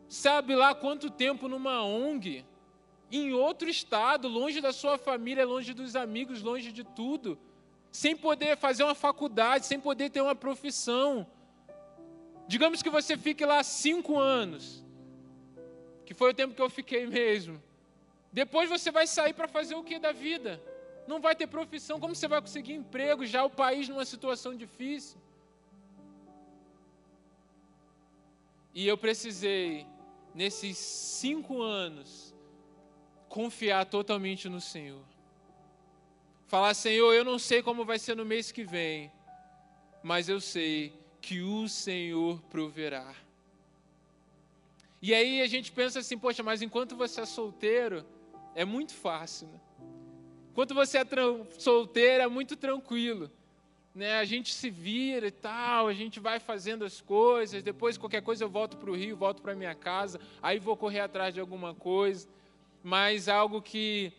[0.08, 2.46] sabe lá quanto tempo numa ONG,
[3.12, 7.40] em outro estado, longe da sua família, longe dos amigos, longe de tudo,
[7.96, 11.26] sem poder fazer uma faculdade, sem poder ter uma profissão.
[12.46, 14.84] Digamos que você fique lá cinco anos,
[16.06, 17.64] que foi o tempo que eu fiquei mesmo.
[18.34, 20.62] Depois você vai sair para fazer o que da vida?
[21.08, 23.26] Não vai ter profissão, como você vai conseguir emprego?
[23.26, 25.18] Já o país numa situação difícil.
[28.74, 29.88] E eu precisei,
[30.34, 32.36] nesses cinco anos,
[33.30, 35.15] confiar totalmente no Senhor.
[36.48, 39.12] Falar, Senhor, eu não sei como vai ser no mês que vem,
[40.04, 43.16] mas eu sei que o Senhor proverá.
[45.02, 48.06] E aí a gente pensa assim, poxa, mas enquanto você é solteiro,
[48.54, 49.60] é muito fácil, né?
[50.52, 51.06] Enquanto você é
[51.58, 53.30] solteiro, é muito tranquilo.
[53.94, 54.20] Né?
[54.20, 58.44] A gente se vira e tal, a gente vai fazendo as coisas, depois qualquer coisa
[58.44, 61.74] eu volto para o Rio, volto para minha casa, aí vou correr atrás de alguma
[61.74, 62.28] coisa.
[62.84, 64.14] Mas algo que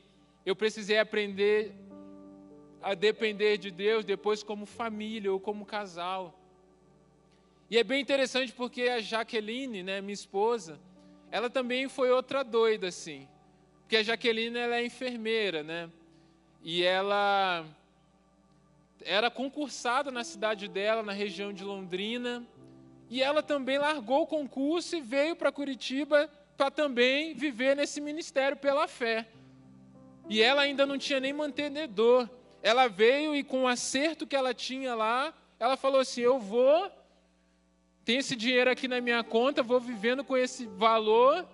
[0.45, 1.73] eu precisei aprender
[2.83, 6.39] a depender de Deus depois como família ou como casal.
[7.71, 10.79] E é bem interessante porque a Jaqueline, né, minha esposa,
[11.31, 13.29] ela também foi outra doida assim.
[13.83, 15.91] Porque a Jaqueline ela é enfermeira, né?
[16.63, 17.65] E ela
[19.05, 22.45] era concursada na cidade dela, na região de Londrina,
[23.09, 28.57] e ela também largou o concurso e veio para Curitiba para também viver nesse ministério
[28.57, 29.29] pela fé.
[30.29, 32.29] E ela ainda não tinha nem mantenedor.
[32.71, 35.33] Ela veio e com o acerto que ela tinha lá,
[35.65, 36.91] ela falou assim: "Eu vou
[38.07, 41.45] tem esse dinheiro aqui na minha conta, vou vivendo com esse valor,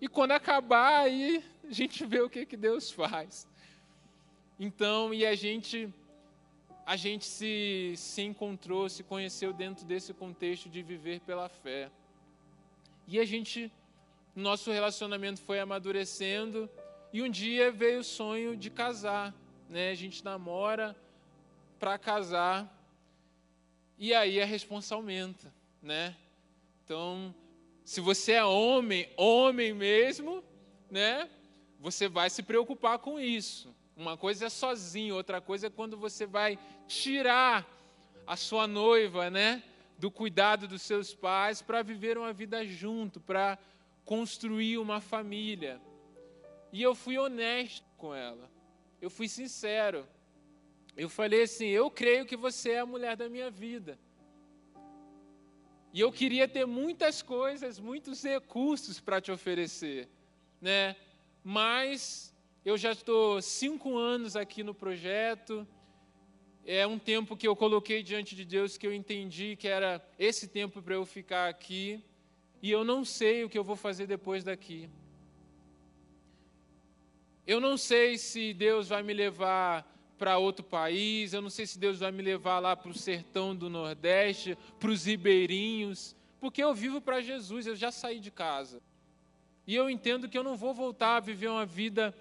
[0.00, 3.46] e quando acabar, aí a gente vê o que, que Deus faz.
[4.58, 5.88] Então, e a gente
[6.84, 11.90] a gente se, se encontrou, se conheceu dentro desse contexto de viver pela fé.
[13.06, 13.72] E a gente,
[14.34, 16.68] nosso relacionamento foi amadurecendo,
[17.12, 19.32] e um dia veio o sonho de casar.
[19.74, 19.90] Né?
[19.90, 20.94] A gente namora
[21.80, 22.72] para casar.
[23.98, 26.14] E aí a resposta aumenta, né?
[26.84, 27.34] Então,
[27.84, 30.44] se você é homem, homem mesmo,
[30.88, 31.28] né?
[31.80, 33.74] Você vai se preocupar com isso.
[33.96, 36.56] Uma coisa é sozinho, outra coisa é quando você vai
[36.86, 37.68] tirar
[38.28, 39.60] a sua noiva, né?
[39.98, 43.58] Do cuidado dos seus pais para viver uma vida junto, para
[44.04, 45.80] construir uma família.
[46.72, 48.53] E eu fui honesto com ela.
[49.04, 50.08] Eu fui sincero.
[50.96, 53.98] Eu falei assim: eu creio que você é a mulher da minha vida.
[55.92, 60.08] E eu queria ter muitas coisas, muitos recursos para te oferecer,
[60.58, 60.96] né?
[61.42, 65.68] Mas eu já estou cinco anos aqui no projeto.
[66.64, 70.48] É um tempo que eu coloquei diante de Deus que eu entendi que era esse
[70.48, 72.02] tempo para eu ficar aqui.
[72.62, 74.88] E eu não sei o que eu vou fazer depois daqui.
[77.46, 81.78] Eu não sei se Deus vai me levar para outro país, eu não sei se
[81.78, 86.74] Deus vai me levar lá para o sertão do Nordeste, para os ribeirinhos, porque eu
[86.74, 88.80] vivo para Jesus, eu já saí de casa.
[89.66, 92.14] E eu entendo que eu não vou voltar a viver uma vida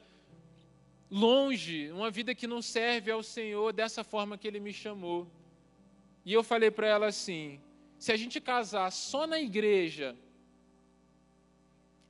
[1.10, 5.28] longe, uma vida que não serve ao Senhor dessa forma que Ele me chamou.
[6.26, 7.60] E eu falei para ela assim:
[8.00, 10.16] se a gente casar só na igreja,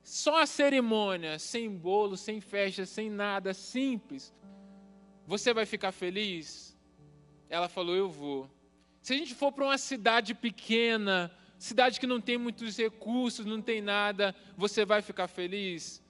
[0.04, 4.34] só a cerimônia, sem bolo, sem festa, sem nada, simples,
[5.26, 6.76] você vai ficar feliz?
[7.48, 8.50] Ela falou: Eu vou.
[9.00, 13.62] Se a gente for para uma cidade pequena, cidade que não tem muitos recursos, não
[13.62, 16.02] tem nada, você vai ficar feliz?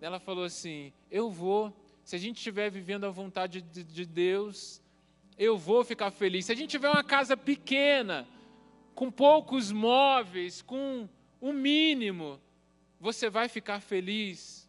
[0.00, 1.76] Ela falou assim: Eu vou.
[2.02, 4.80] Se a gente estiver vivendo a vontade de, de Deus,
[5.36, 6.46] eu vou ficar feliz.
[6.46, 8.26] Se a gente tiver uma casa pequena,
[8.94, 11.06] com poucos móveis, com
[11.38, 12.40] o mínimo,
[13.06, 14.68] você vai ficar feliz?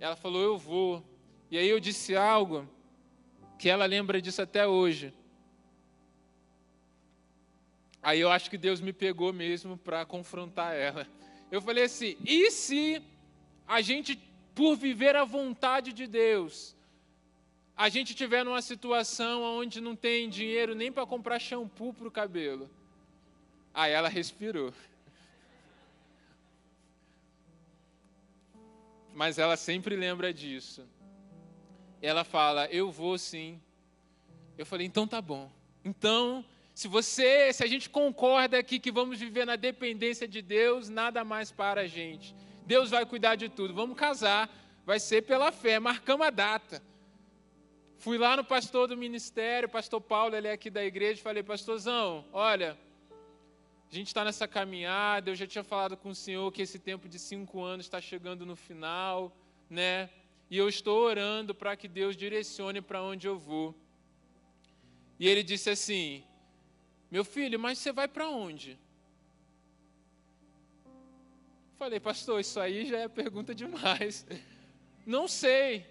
[0.00, 1.04] Ela falou: Eu vou.
[1.50, 2.66] E aí eu disse algo
[3.58, 5.12] que ela lembra disso até hoje.
[8.02, 11.06] Aí eu acho que Deus me pegou mesmo para confrontar ela.
[11.50, 13.02] Eu falei assim: e se
[13.68, 14.18] a gente,
[14.54, 16.74] por viver a vontade de Deus,
[17.76, 22.10] a gente tiver numa situação onde não tem dinheiro nem para comprar shampoo para o
[22.10, 22.70] cabelo?
[23.74, 24.72] Aí ela respirou.
[29.14, 30.86] Mas ela sempre lembra disso
[32.02, 33.60] ela fala: Eu vou sim.
[34.58, 35.50] Eu falei: Então tá bom.
[35.84, 36.44] Então,
[36.74, 41.24] se você, se a gente concorda aqui que vamos viver na dependência de Deus, nada
[41.24, 42.34] mais para a gente.
[42.66, 43.72] Deus vai cuidar de tudo.
[43.72, 44.50] Vamos casar,
[44.84, 45.78] vai ser pela fé.
[45.78, 46.82] Marcamos a data.
[47.96, 52.24] Fui lá no pastor do ministério, pastor Paulo, ele é aqui da igreja, falei, pastorzão,
[52.32, 52.76] olha,
[53.92, 57.08] a gente está nessa caminhada, eu já tinha falado com o senhor que esse tempo
[57.08, 59.36] de cinco anos está chegando no final,
[59.68, 60.08] né?
[60.52, 63.74] e eu estou orando para que Deus direcione para onde eu vou.
[65.18, 66.22] E ele disse assim:
[67.10, 68.78] Meu filho, mas você vai para onde?
[71.78, 74.26] Falei, pastor, isso aí já é pergunta demais.
[75.06, 75.86] Não sei.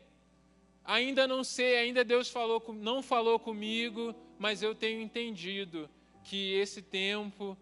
[0.86, 5.88] Ainda não sei, ainda Deus falou, não falou comigo, mas eu tenho entendido
[6.24, 7.56] que esse tempo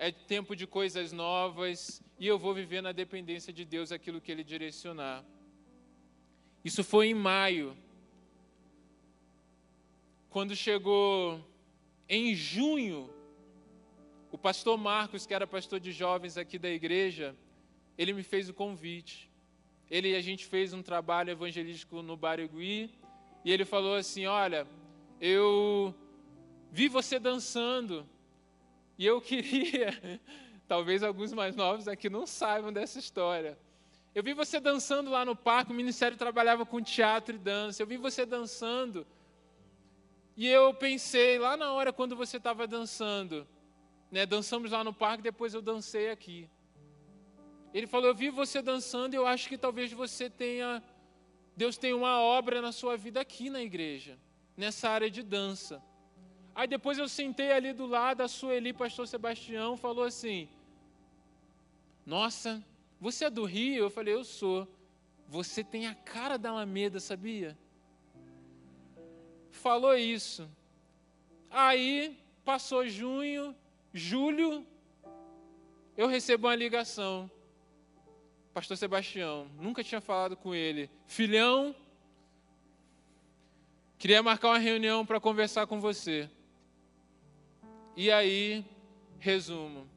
[0.00, 4.32] é tempo de coisas novas e eu vou viver na dependência de Deus aquilo que
[4.32, 5.22] Ele direcionar.
[6.64, 7.76] Isso foi em maio.
[10.30, 11.38] Quando chegou
[12.08, 13.10] em junho,
[14.32, 17.36] o pastor Marcos, que era pastor de jovens aqui da igreja,
[17.98, 19.30] ele me fez o convite.
[19.90, 22.90] Ele a gente fez um trabalho evangelístico no Barigui,
[23.44, 24.66] e ele falou assim: "Olha,
[25.20, 25.94] eu
[26.72, 28.08] vi você dançando
[29.00, 30.20] e eu queria,
[30.68, 33.58] talvez alguns mais novos aqui não saibam dessa história.
[34.14, 37.82] Eu vi você dançando lá no parque, o ministério trabalhava com teatro e dança.
[37.82, 39.06] Eu vi você dançando.
[40.36, 43.48] E eu pensei, lá na hora quando você estava dançando,
[44.10, 46.46] né, dançamos lá no parque, depois eu dancei aqui.
[47.72, 50.82] Ele falou: Eu vi você dançando eu acho que talvez você tenha.
[51.56, 54.18] Deus tem uma obra na sua vida aqui na igreja,
[54.54, 55.82] nessa área de dança.
[56.60, 60.46] Aí depois eu sentei ali do lado, a Sueli, pastor Sebastião, falou assim:
[62.04, 62.62] Nossa,
[63.00, 63.84] você é do Rio?
[63.84, 64.68] Eu falei, eu sou.
[65.26, 67.56] Você tem a cara da Alameda, sabia?
[69.50, 70.50] Falou isso.
[71.48, 73.56] Aí, passou junho,
[73.94, 74.66] julho,
[75.96, 77.30] eu recebo uma ligação.
[78.52, 80.90] Pastor Sebastião, nunca tinha falado com ele.
[81.06, 81.74] Filhão,
[83.96, 86.28] queria marcar uma reunião para conversar com você.
[87.96, 88.64] E aí,
[89.18, 89.88] resumo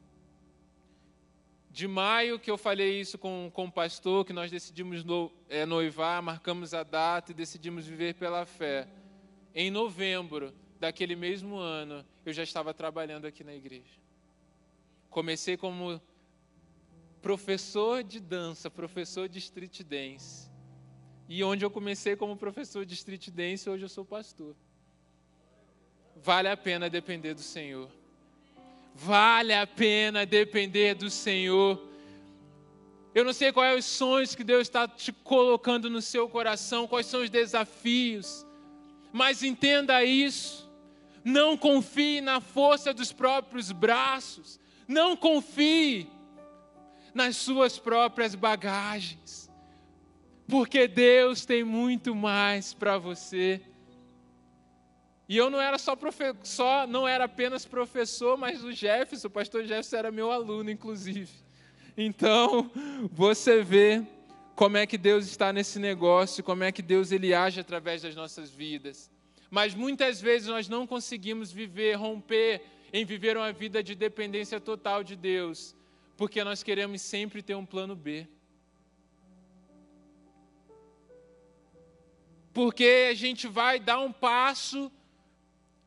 [1.74, 5.66] de maio que eu falei isso com, com o pastor, que nós decidimos no, é,
[5.66, 8.86] noivar, marcamos a data e decidimos viver pela fé.
[9.52, 13.98] Em novembro, daquele mesmo ano, eu já estava trabalhando aqui na igreja.
[15.10, 16.00] Comecei como
[17.20, 20.48] professor de dança, professor de street dance.
[21.28, 24.54] E onde eu comecei como professor de street dance, hoje eu sou pastor.
[26.16, 27.90] Vale a pena depender do Senhor.
[28.94, 31.82] Vale a pena depender do Senhor.
[33.14, 36.86] Eu não sei quais são os sonhos que Deus está te colocando no seu coração,
[36.86, 38.44] quais são os desafios,
[39.12, 40.68] mas entenda isso.
[41.24, 46.08] Não confie na força dos próprios braços, não confie
[47.14, 49.48] nas suas próprias bagagens,
[50.48, 53.62] porque Deus tem muito mais para você.
[55.28, 55.96] E eu não era só,
[56.42, 61.30] só não era apenas professor, mas o Jefferson, o pastor Jefferson era meu aluno, inclusive.
[61.96, 62.70] Então,
[63.10, 64.02] você vê
[64.54, 68.14] como é que Deus está nesse negócio, como é que Deus ele age através das
[68.14, 69.10] nossas vidas.
[69.50, 72.62] Mas muitas vezes nós não conseguimos viver, romper
[72.92, 75.74] em viver uma vida de dependência total de Deus,
[76.16, 78.26] porque nós queremos sempre ter um plano B.
[82.52, 84.92] Porque a gente vai dar um passo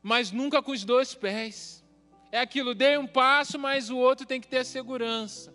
[0.08, 1.84] mas nunca com os dois pés.
[2.32, 5.54] É aquilo, dei um passo, mas o outro tem que ter segurança.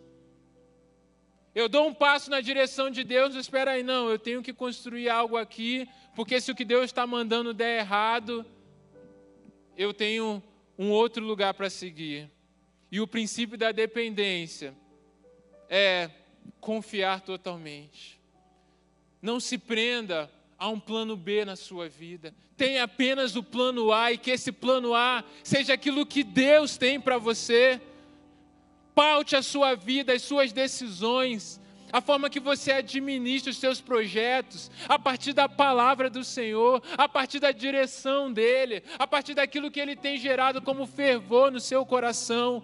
[1.56, 5.10] Eu dou um passo na direção de Deus, espera aí, não, eu tenho que construir
[5.10, 8.45] algo aqui, porque se o que Deus está mandando der errado,
[9.76, 10.41] eu tenho
[10.78, 12.30] um outro lugar para seguir.
[12.91, 14.76] E o princípio da dependência
[15.68, 16.12] é
[16.62, 18.22] confiar totalmente.
[19.20, 20.30] Não se prenda
[20.64, 22.34] há um plano B na sua vida.
[22.55, 27.01] Tem apenas o plano A e que esse plano A seja aquilo que Deus tem
[27.01, 27.82] para você.
[28.95, 31.59] Paute a sua vida, as suas decisões,
[31.91, 37.09] a forma que você administra os seus projetos, a partir da palavra do Senhor, a
[37.09, 41.86] partir da direção dEle, a partir daquilo que Ele tem gerado como fervor no seu
[41.86, 42.64] coração.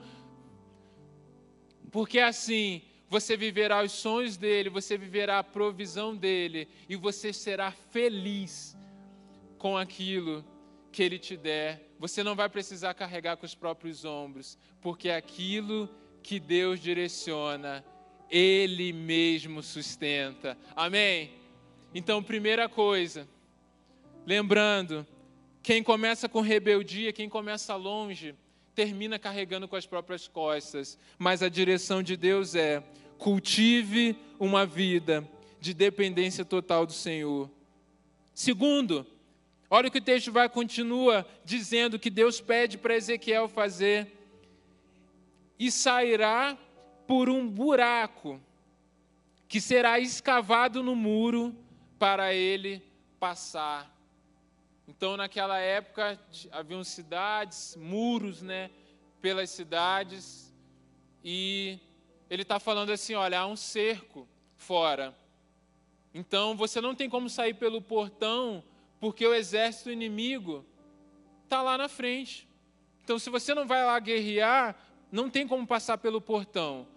[1.91, 7.71] Porque assim, você viverá os sonhos dele, você viverá a provisão dele e você será
[7.71, 8.77] feliz
[9.57, 10.45] com aquilo
[10.91, 11.89] que ele te der.
[11.97, 15.89] Você não vai precisar carregar com os próprios ombros, porque aquilo
[16.21, 17.83] que Deus direciona,
[18.29, 20.55] ele mesmo sustenta.
[20.75, 21.31] Amém?
[21.93, 23.27] Então, primeira coisa,
[24.25, 25.05] lembrando,
[25.63, 28.35] quem começa com rebeldia, quem começa longe,
[28.75, 32.83] termina carregando com as próprias costas, mas a direção de Deus é:
[33.17, 35.27] cultive uma vida
[35.59, 37.49] de dependência total do Senhor.
[38.33, 39.05] Segundo,
[39.69, 44.15] olha o que o texto vai continua dizendo que Deus pede para Ezequiel fazer.
[45.57, 46.57] E sairá
[47.05, 48.39] por um buraco
[49.49, 51.53] que será escavado no muro
[51.97, 52.81] para ele
[53.19, 53.98] passar.
[54.89, 56.19] Então, naquela época,
[56.51, 58.71] haviam cidades, muros, né,
[59.21, 60.51] pelas cidades,
[61.23, 61.77] e
[62.27, 64.27] ele está falando assim: olha, há um cerco
[64.57, 65.15] fora.
[66.11, 68.63] Então, você não tem como sair pelo portão,
[68.99, 70.65] porque o exército inimigo
[71.43, 72.49] está lá na frente.
[73.03, 74.75] Então, se você não vai lá guerrear,
[75.11, 76.87] não tem como passar pelo portão.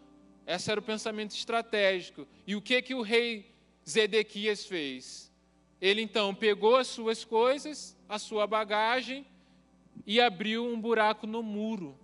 [0.46, 2.26] Esse era o pensamento estratégico.
[2.46, 3.54] E o que que o rei
[3.86, 5.31] Zedequias fez?
[5.82, 9.26] Ele então pegou as suas coisas, a sua bagagem
[10.06, 11.98] e abriu um buraco no muro,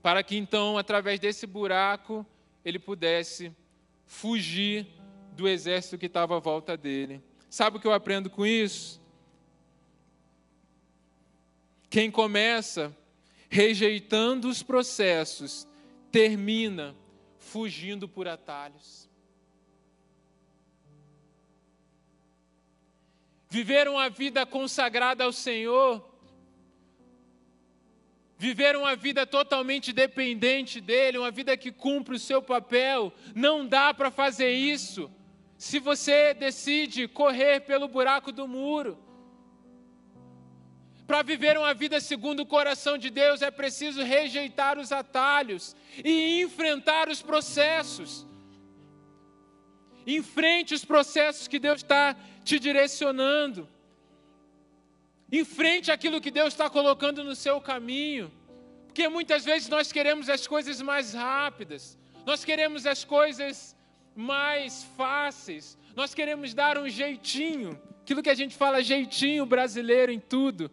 [0.00, 2.24] para que então, através desse buraco,
[2.64, 3.52] ele pudesse
[4.04, 4.86] fugir
[5.32, 7.20] do exército que estava à volta dele.
[7.50, 9.02] Sabe o que eu aprendo com isso?
[11.90, 12.96] Quem começa
[13.48, 15.66] rejeitando os processos,
[16.10, 16.94] termina
[17.38, 19.05] fugindo por atalhos.
[23.48, 26.04] Viver uma vida consagrada ao Senhor,
[28.38, 33.94] viver uma vida totalmente dependente dEle, uma vida que cumpre o seu papel, não dá
[33.94, 35.10] para fazer isso
[35.56, 38.98] se você decide correr pelo buraco do muro.
[41.06, 45.74] Para viver uma vida segundo o coração de Deus é preciso rejeitar os atalhos
[46.04, 48.26] e enfrentar os processos.
[50.04, 52.16] Enfrente os processos que Deus está
[52.46, 53.68] te direcionando.
[55.30, 58.30] Enfrente aquilo que Deus está colocando no seu caminho.
[58.86, 63.76] Porque muitas vezes nós queremos as coisas mais rápidas, nós queremos as coisas
[64.14, 70.20] mais fáceis, nós queremos dar um jeitinho, aquilo que a gente fala jeitinho brasileiro em
[70.20, 70.70] tudo.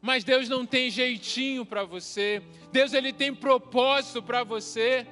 [0.00, 2.42] Mas Deus não tem jeitinho para você.
[2.72, 5.06] Deus ele tem propósito para você.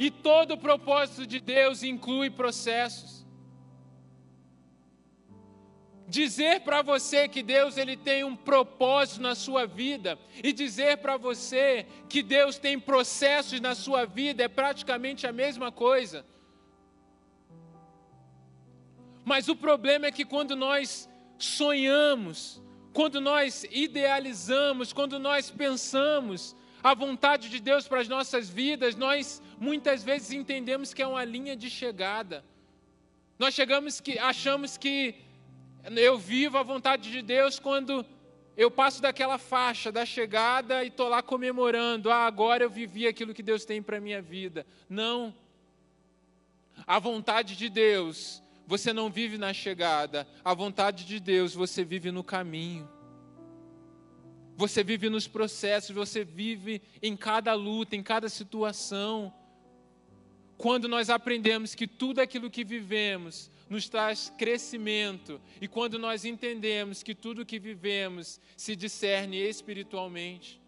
[0.00, 3.20] E todo o propósito de Deus inclui processos.
[6.10, 11.16] dizer para você que Deus ele tem um propósito na sua vida e dizer para
[11.16, 16.26] você que Deus tem processos na sua vida é praticamente a mesma coisa.
[19.24, 22.60] Mas o problema é que quando nós sonhamos,
[22.92, 29.42] quando nós idealizamos, quando nós pensamos a vontade de Deus para as nossas vidas, nós
[29.58, 32.44] muitas vezes entendemos que é uma linha de chegada.
[33.38, 35.14] Nós chegamos que achamos que
[35.96, 38.04] eu vivo a vontade de Deus quando
[38.56, 42.10] eu passo daquela faixa da chegada e estou lá comemorando.
[42.10, 44.66] Ah, agora eu vivi aquilo que Deus tem para minha vida.
[44.88, 45.34] Não.
[46.86, 50.26] A vontade de Deus, você não vive na chegada.
[50.44, 52.88] A vontade de Deus, você vive no caminho.
[54.60, 59.32] Você vive nos processos, você vive em cada luta, em cada situação.
[60.58, 67.02] Quando nós aprendemos que tudo aquilo que vivemos nos traz crescimento, e quando nós entendemos
[67.02, 70.60] que tudo que vivemos se discerne espiritualmente.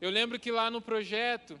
[0.00, 1.60] Eu lembro que lá no projeto,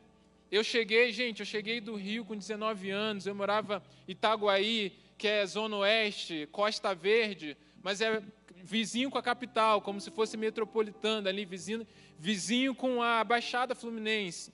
[0.52, 5.26] eu cheguei, gente, eu cheguei do Rio com 19 anos, eu morava em Itaguaí, que
[5.26, 8.22] é Zona Oeste, Costa Verde, mas é
[8.64, 11.86] vizinho com a capital, como se fosse metropolitana, ali vizinho,
[12.18, 14.52] vizinho com a Baixada Fluminense.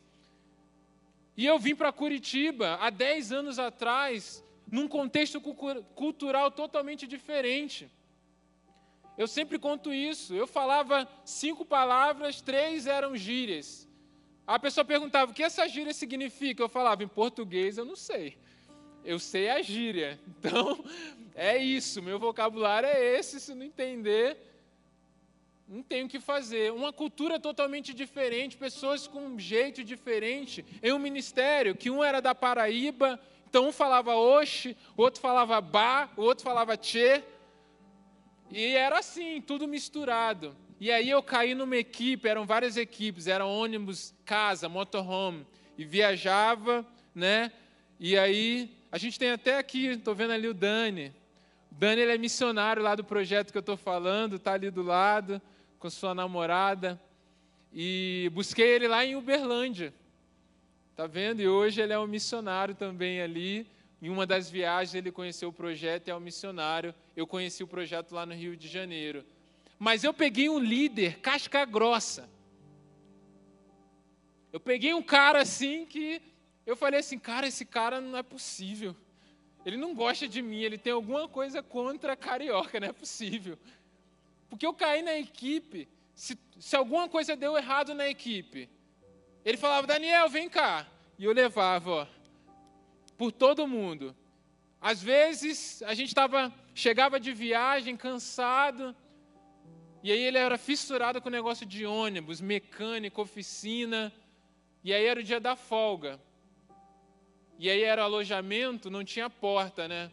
[1.36, 5.40] E eu vim para Curitiba há 10 anos atrás, num contexto
[5.94, 7.88] cultural totalmente diferente.
[9.16, 10.34] Eu sempre conto isso.
[10.34, 13.88] Eu falava cinco palavras, três eram gírias.
[14.44, 16.62] A pessoa perguntava o que essa gíria significa.
[16.62, 18.36] Eu falava em português, eu não sei
[19.04, 20.18] eu sei a gíria.
[20.40, 20.82] Então,
[21.34, 24.38] é isso, meu vocabulário é esse, se não entender,
[25.68, 26.72] não tem o que fazer.
[26.72, 32.20] Uma cultura totalmente diferente, pessoas com um jeito diferente, em um ministério, que um era
[32.20, 37.22] da Paraíba, então um falava oxe, o outro falava ba, o outro falava tchê,
[38.50, 40.56] e era assim, tudo misturado.
[40.80, 45.46] E aí eu caí numa equipe, eram várias equipes, eram ônibus, casa, motorhome,
[45.76, 46.84] e viajava,
[47.14, 47.52] né?
[47.98, 51.14] E aí a gente tem até aqui, estou vendo ali o Dani.
[51.70, 54.82] O Dani ele é missionário lá do projeto que eu estou falando, está ali do
[54.82, 55.40] lado,
[55.78, 57.00] com sua namorada.
[57.72, 59.94] E busquei ele lá em Uberlândia.
[60.90, 61.40] Está vendo?
[61.40, 63.64] E hoje ele é um missionário também ali.
[64.02, 66.92] Em uma das viagens ele conheceu o projeto e é um missionário.
[67.16, 69.24] Eu conheci o projeto lá no Rio de Janeiro.
[69.78, 72.28] Mas eu peguei um líder, casca grossa.
[74.52, 76.20] Eu peguei um cara assim que
[76.70, 78.94] eu falei assim, cara, esse cara não é possível.
[79.66, 83.58] Ele não gosta de mim, ele tem alguma coisa contra a carioca, não é possível.
[84.48, 88.68] Porque eu caí na equipe, se, se alguma coisa deu errado na equipe,
[89.44, 90.86] ele falava, Daniel, vem cá.
[91.18, 92.06] E eu levava, ó,
[93.18, 94.14] por todo mundo.
[94.80, 98.94] Às vezes, a gente estava, chegava de viagem, cansado,
[100.04, 104.12] e aí ele era fissurado com o negócio de ônibus, mecânico, oficina,
[104.84, 106.18] e aí era o dia da folga.
[107.62, 110.10] E aí era alojamento, não tinha porta, né?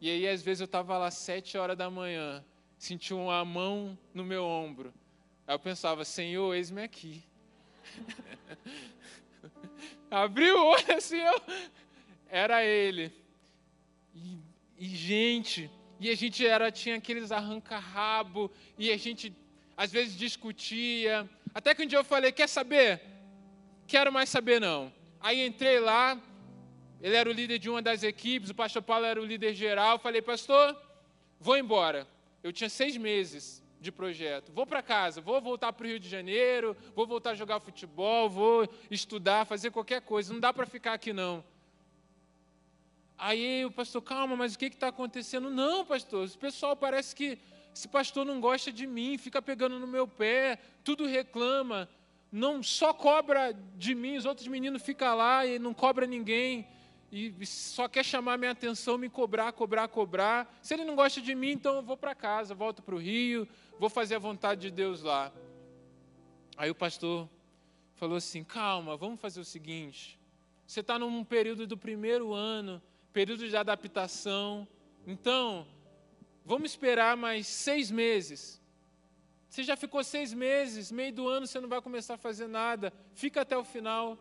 [0.00, 2.42] E aí às vezes eu estava lá sete horas da manhã,
[2.78, 4.90] senti uma mão no meu ombro.
[5.46, 7.22] Aí eu pensava, Senhor, eis-me aqui.
[10.10, 11.42] Abri o olho assim, eu...
[12.30, 13.12] era ele.
[14.14, 14.38] E,
[14.78, 15.70] e, gente,
[16.00, 19.36] e a gente era tinha aqueles arranca-rabo e a gente
[19.76, 21.28] às vezes discutia.
[21.52, 23.02] Até que um dia eu falei, quer saber?
[23.86, 24.90] Quero mais saber não.
[25.20, 26.18] Aí entrei lá,
[27.00, 29.92] ele era o líder de uma das equipes, o pastor Paulo era o líder geral.
[29.92, 30.76] Eu falei, pastor,
[31.38, 32.06] vou embora.
[32.42, 34.52] Eu tinha seis meses de projeto.
[34.52, 38.28] Vou para casa, vou voltar para o Rio de Janeiro, vou voltar a jogar futebol,
[38.28, 40.32] vou estudar, fazer qualquer coisa.
[40.32, 41.42] Não dá para ficar aqui, não.
[43.16, 45.50] Aí o pastor, calma, mas o que está acontecendo?
[45.50, 47.38] Não, pastor, o pessoal parece que
[47.74, 51.88] esse pastor não gosta de mim, fica pegando no meu pé, tudo reclama,
[52.32, 56.66] não só cobra de mim, os outros meninos ficam lá e não cobra ninguém
[57.12, 60.58] e só quer chamar minha atenção, me cobrar, cobrar, cobrar.
[60.62, 63.48] Se ele não gosta de mim, então eu vou para casa, volto para o Rio,
[63.80, 65.32] vou fazer a vontade de Deus lá.
[66.56, 67.28] Aí o pastor
[67.94, 70.20] falou assim: calma, vamos fazer o seguinte.
[70.66, 72.80] Você está num período do primeiro ano,
[73.12, 74.68] período de adaptação.
[75.04, 75.66] Então,
[76.44, 78.60] vamos esperar mais seis meses.
[79.48, 82.92] Você já ficou seis meses, meio do ano você não vai começar a fazer nada.
[83.14, 84.16] Fica até o final.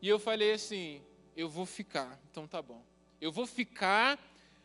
[0.00, 1.02] E eu falei assim:
[1.36, 2.18] eu vou ficar.
[2.30, 2.82] Então tá bom.
[3.20, 4.18] Eu vou ficar,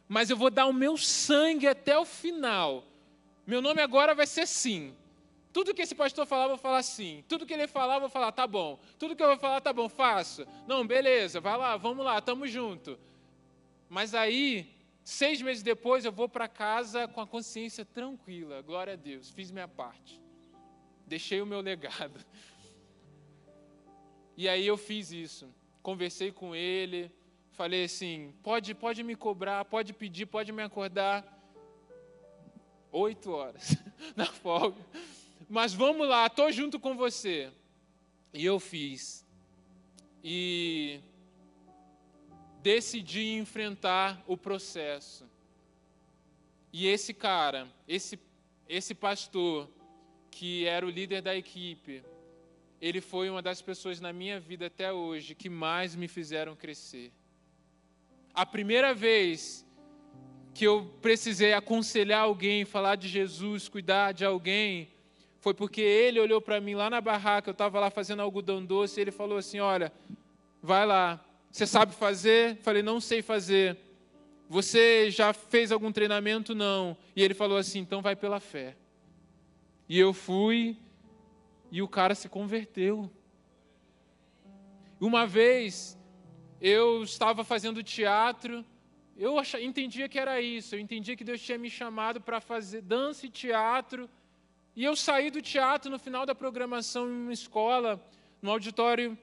[0.07, 2.84] mas eu vou dar o meu sangue até o final.
[3.45, 4.95] Meu nome agora vai ser sim.
[5.53, 7.24] Tudo que esse pastor falar, eu vou falar sim.
[7.28, 8.80] Tudo que ele falar, eu vou falar, tá bom.
[8.99, 10.45] Tudo que eu vou falar, tá bom, faço.
[10.68, 12.99] Não, beleza, vai lá, vamos lá, tamo junto.
[13.89, 18.61] Mas aí, Seis meses depois eu vou para casa com a consciência tranquila.
[18.61, 20.22] Glória a Deus, fiz minha parte.
[21.05, 22.20] Deixei o meu legado.
[24.36, 25.49] E aí eu fiz isso.
[25.88, 27.09] Conversei com ele,
[27.53, 31.25] falei assim: pode, pode me cobrar, pode pedir, pode me acordar.
[32.91, 33.77] Oito horas
[34.13, 34.85] na folga.
[35.47, 37.49] Mas vamos lá, estou junto com você.
[38.33, 39.25] E eu fiz.
[40.21, 40.99] E
[42.61, 45.25] decidi enfrentar o processo.
[46.73, 48.19] E esse cara, esse,
[48.67, 49.69] esse pastor,
[50.29, 52.03] que era o líder da equipe,
[52.82, 57.11] ele foi uma das pessoas na minha vida até hoje que mais me fizeram crescer.
[58.34, 59.65] A primeira vez
[60.53, 64.89] que eu precisei aconselhar alguém, falar de Jesus, cuidar de alguém,
[65.39, 68.99] foi porque ele olhou para mim lá na barraca, eu estava lá fazendo algodão doce,
[68.99, 69.91] e ele falou assim: Olha,
[70.61, 72.57] vai lá, você sabe fazer?
[72.57, 73.78] Falei, não sei fazer.
[74.49, 76.53] Você já fez algum treinamento?
[76.53, 76.95] Não.
[77.15, 78.75] E ele falou assim: então vai pela fé.
[79.89, 80.78] E eu fui
[81.72, 83.11] e o cara se converteu.
[84.99, 85.97] Uma vez
[86.59, 88.65] eu estava fazendo teatro,
[89.15, 93.26] eu entendia que era isso, eu entendia que Deus tinha me chamado para fazer dança
[93.26, 94.09] e teatro.
[94.76, 97.99] E eu saí do teatro no final da programação em uma escola,
[98.41, 99.18] no auditório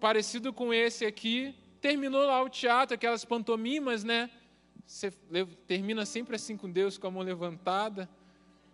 [0.00, 1.54] parecido com esse aqui.
[1.80, 4.30] Terminou lá o teatro, aquelas pantomimas, né?
[4.86, 5.10] Você
[5.66, 8.08] termina sempre assim com Deus com a mão levantada,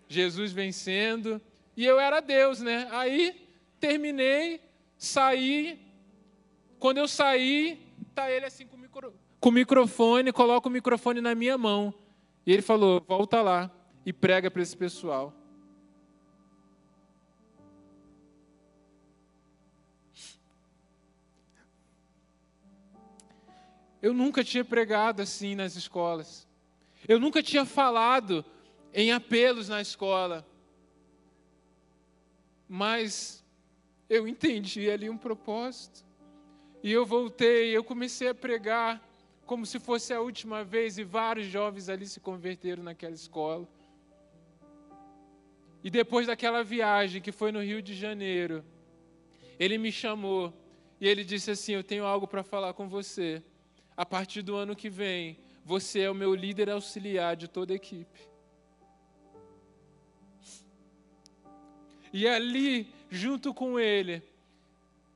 [0.08, 1.40] Jesus vencendo.
[1.78, 2.88] E eu era Deus, né?
[2.90, 3.48] Aí
[3.78, 4.60] terminei,
[4.96, 5.78] saí.
[6.76, 11.20] Quando eu saí, tá ele assim com o, micro, com o microfone, coloca o microfone
[11.20, 11.94] na minha mão.
[12.44, 13.70] E ele falou: volta lá
[14.04, 15.32] e prega para esse pessoal.
[24.02, 26.44] Eu nunca tinha pregado assim nas escolas.
[27.06, 28.44] Eu nunca tinha falado
[28.92, 30.44] em apelos na escola.
[32.68, 33.44] Mas
[34.08, 36.04] eu entendi ali um propósito.
[36.82, 39.02] E eu voltei, eu comecei a pregar
[39.46, 43.66] como se fosse a última vez, e vários jovens ali se converteram naquela escola.
[45.82, 48.62] E depois daquela viagem que foi no Rio de Janeiro,
[49.58, 50.52] ele me chamou
[51.00, 53.42] e ele disse assim: Eu tenho algo para falar com você
[53.96, 57.76] a partir do ano que vem, você é o meu líder auxiliar de toda a
[57.76, 58.28] equipe.
[62.12, 64.22] E ali, junto com ele,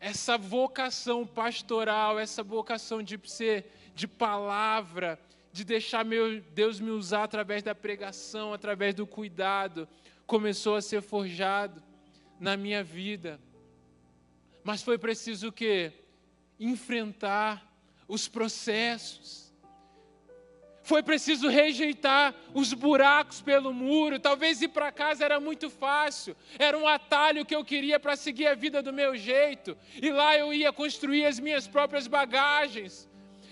[0.00, 5.18] essa vocação pastoral, essa vocação de ser de palavra,
[5.52, 9.86] de deixar meu Deus me usar através da pregação, através do cuidado,
[10.26, 11.82] começou a ser forjado
[12.40, 13.38] na minha vida.
[14.64, 15.92] Mas foi preciso o quê?
[16.58, 17.70] Enfrentar
[18.08, 19.41] os processos.
[20.82, 24.18] Foi preciso rejeitar os buracos pelo muro.
[24.18, 28.46] Talvez ir para casa era muito fácil, era um atalho que eu queria para seguir
[28.46, 33.08] a vida do meu jeito, e lá eu ia construir as minhas próprias bagagens.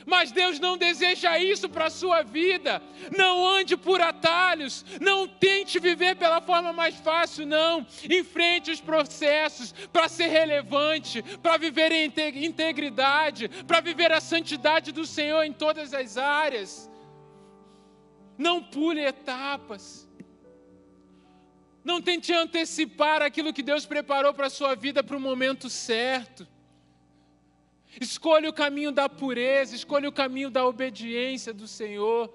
[0.07, 2.83] Mas Deus não deseja isso para a sua vida.
[3.17, 7.87] Não ande por atalhos, não tente viver pela forma mais fácil, não.
[8.11, 12.13] Enfrente os processos para ser relevante, para viver em
[12.45, 16.90] integridade, para viver a santidade do Senhor em todas as áreas.
[18.41, 20.09] Não pule etapas.
[21.85, 26.49] Não tente antecipar aquilo que Deus preparou para a sua vida para o momento certo.
[28.01, 32.33] Escolha o caminho da pureza, escolha o caminho da obediência do Senhor,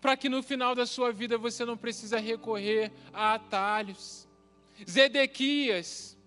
[0.00, 4.26] para que no final da sua vida você não precisa recorrer a atalhos.
[4.90, 6.18] Zedequias,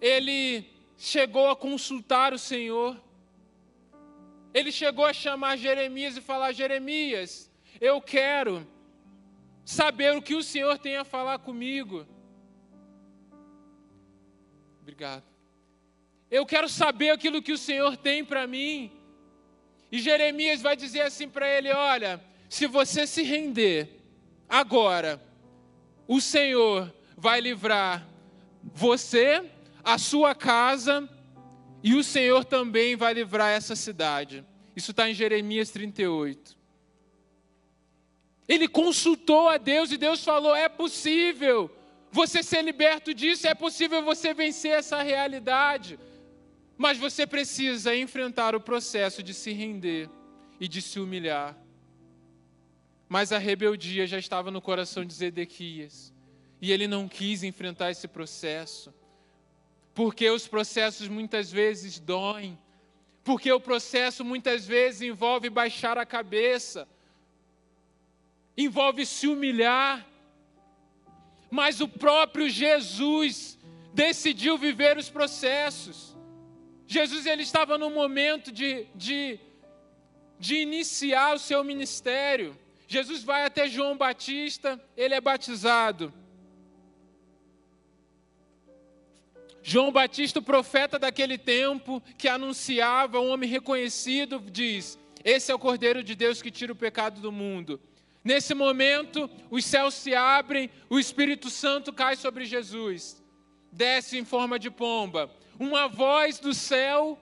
[0.00, 3.00] ele chegou a consultar o Senhor.
[4.52, 7.51] Ele chegou a chamar Jeremias e falar: Jeremias,
[7.82, 8.64] eu quero
[9.64, 12.06] saber o que o Senhor tem a falar comigo.
[14.80, 15.24] Obrigado.
[16.30, 18.92] Eu quero saber aquilo que o Senhor tem para mim.
[19.90, 24.00] E Jeremias vai dizer assim para ele: Olha, se você se render
[24.48, 25.20] agora,
[26.06, 28.06] o Senhor vai livrar
[28.62, 29.44] você,
[29.82, 31.08] a sua casa,
[31.82, 34.44] e o Senhor também vai livrar essa cidade.
[34.76, 36.61] Isso está em Jeremias 38.
[38.48, 41.70] Ele consultou a Deus e Deus falou: é possível
[42.10, 45.98] você ser liberto disso, é possível você vencer essa realidade.
[46.76, 50.10] Mas você precisa enfrentar o processo de se render
[50.58, 51.56] e de se humilhar.
[53.08, 56.12] Mas a rebeldia já estava no coração de Zedequias.
[56.60, 58.92] E ele não quis enfrentar esse processo.
[59.94, 62.58] Porque os processos muitas vezes doem.
[63.24, 66.88] porque o processo muitas vezes envolve baixar a cabeça,
[68.56, 70.06] envolve se humilhar,
[71.50, 73.58] mas o próprio Jesus
[73.92, 76.16] decidiu viver os processos.
[76.86, 79.38] Jesus ele estava no momento de, de,
[80.38, 82.56] de iniciar o seu ministério.
[82.86, 86.12] Jesus vai até João Batista, ele é batizado.
[89.62, 95.58] João Batista, o profeta daquele tempo, que anunciava um homem reconhecido, diz: Esse é o
[95.58, 97.80] Cordeiro de Deus que tira o pecado do mundo.
[98.24, 103.22] Nesse momento, os céus se abrem, o Espírito Santo cai sobre Jesus,
[103.70, 105.30] desce em forma de pomba.
[105.58, 107.18] Uma voz do céu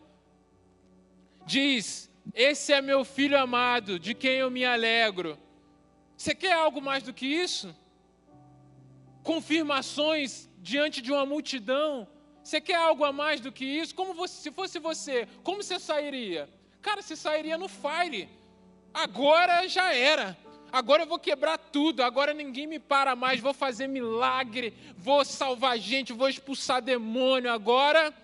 [1.47, 5.39] diz: Esse é meu filho amado, de quem eu me alegro.
[6.17, 7.75] Você quer algo mais do que isso?
[9.23, 12.07] Confirmações diante de uma multidão
[12.43, 13.95] você quer algo a mais do que isso?
[13.95, 16.49] Como você, se fosse você, como você sairia?
[16.81, 18.29] Cara, você sairia no fire.
[18.93, 20.37] Agora já era.
[20.73, 22.03] Agora eu vou quebrar tudo.
[22.03, 23.41] Agora ninguém me para mais.
[23.41, 24.75] Vou fazer milagre.
[24.97, 26.13] Vou salvar gente.
[26.13, 27.51] Vou expulsar demônio.
[27.51, 28.15] Agora,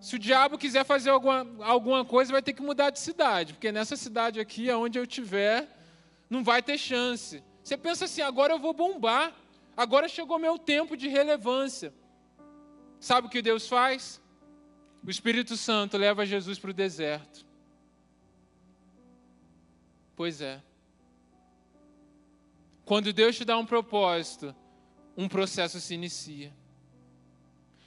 [0.00, 3.54] se o diabo quiser fazer alguma, alguma coisa, vai ter que mudar de cidade.
[3.54, 5.68] Porque nessa cidade aqui, aonde eu estiver,
[6.28, 7.42] não vai ter chance.
[7.62, 9.32] Você pensa assim: agora eu vou bombar.
[9.76, 11.92] Agora chegou meu tempo de relevância.
[13.00, 14.20] Sabe o que Deus faz?
[15.06, 17.44] O Espírito Santo leva Jesus para o deserto.
[20.16, 20.62] Pois é.
[22.84, 24.54] Quando Deus te dá um propósito,
[25.16, 26.52] um processo se inicia.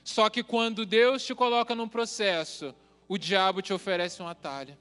[0.04, 2.74] Só que quando Deus te coloca num processo,
[3.08, 4.78] o diabo te oferece um atalho.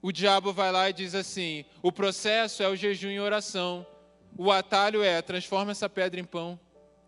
[0.00, 3.86] O diabo vai lá e diz assim: o processo é o jejum e oração.
[4.36, 6.60] O atalho é transforma essa pedra em pão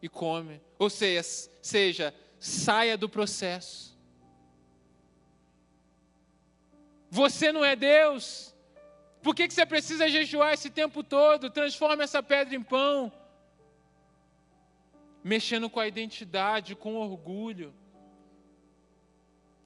[0.02, 0.60] e come.
[0.78, 1.22] Ou seja,
[1.62, 3.96] seja saia do processo.
[7.10, 8.49] Você não é Deus.
[9.22, 11.50] Por que, que você precisa jejuar esse tempo todo?
[11.50, 13.12] Transforma essa pedra em pão.
[15.22, 17.74] Mexendo com a identidade, com orgulho.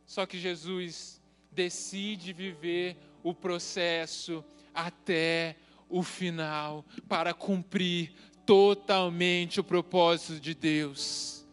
[0.05, 4.45] Só que Jesus decide viver o processo
[4.75, 5.57] até
[5.89, 8.13] o final para cumprir
[8.45, 11.47] totalmente o propósito de Deus.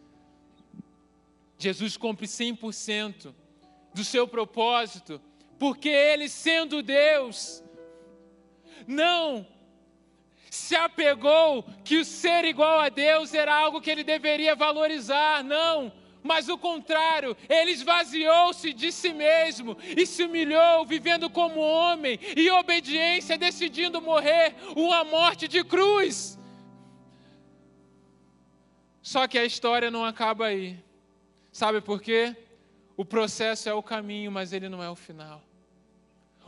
[1.56, 3.32] Jesus cumpre 100%
[3.94, 5.20] do seu propósito,
[5.58, 7.61] porque ele, sendo Deus,
[8.86, 9.46] não
[10.50, 15.90] se apegou que o ser igual a Deus era algo que ele deveria valorizar, não.
[16.22, 22.50] Mas o contrário, ele esvaziou-se de si mesmo e se humilhou, vivendo como homem, e
[22.50, 26.38] obediência, decidindo morrer uma morte de cruz.
[29.00, 30.78] Só que a história não acaba aí.
[31.50, 32.36] Sabe por quê?
[32.96, 35.42] O processo é o caminho, mas ele não é o final.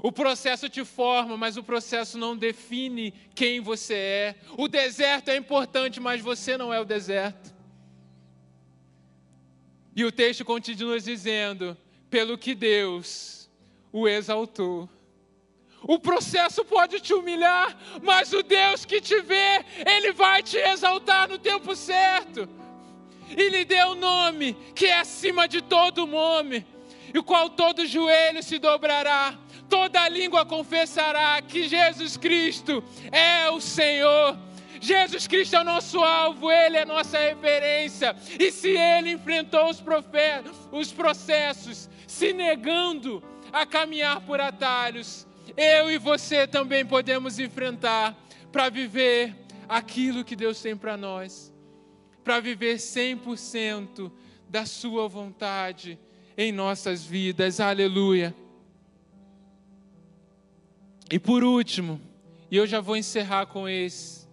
[0.03, 4.37] O processo te forma, mas o processo não define quem você é.
[4.59, 7.55] O deserto é importante, mas você não é o deserto.
[9.97, 11.77] E o texto continua dizendo:
[12.11, 13.49] pelo que Deus
[13.93, 14.89] o exaltou.
[15.83, 21.29] O processo pode te humilhar, mas o Deus que te vê, Ele vai te exaltar
[21.29, 22.49] no tempo certo.
[23.31, 26.67] E lhe deu um nome que é acima de todo nome,
[27.13, 29.39] e o qual todo joelho se dobrará,
[29.69, 34.39] toda língua confessará que Jesus Cristo é o Senhor.
[34.81, 38.15] Jesus Cristo é o nosso alvo, Ele é nossa referência.
[38.39, 45.91] E se Ele enfrentou os, profetas, os processos, se negando a caminhar por atalhos, eu
[45.91, 48.17] e você também podemos enfrentar
[48.53, 49.35] para viver
[49.69, 51.53] aquilo que Deus tem para nós,
[52.23, 54.11] para viver 100%
[54.49, 55.99] da Sua vontade
[56.37, 57.61] em nossas vidas.
[57.61, 58.35] Aleluia.
[61.11, 62.01] E por último,
[62.51, 64.27] e eu já vou encerrar com esse.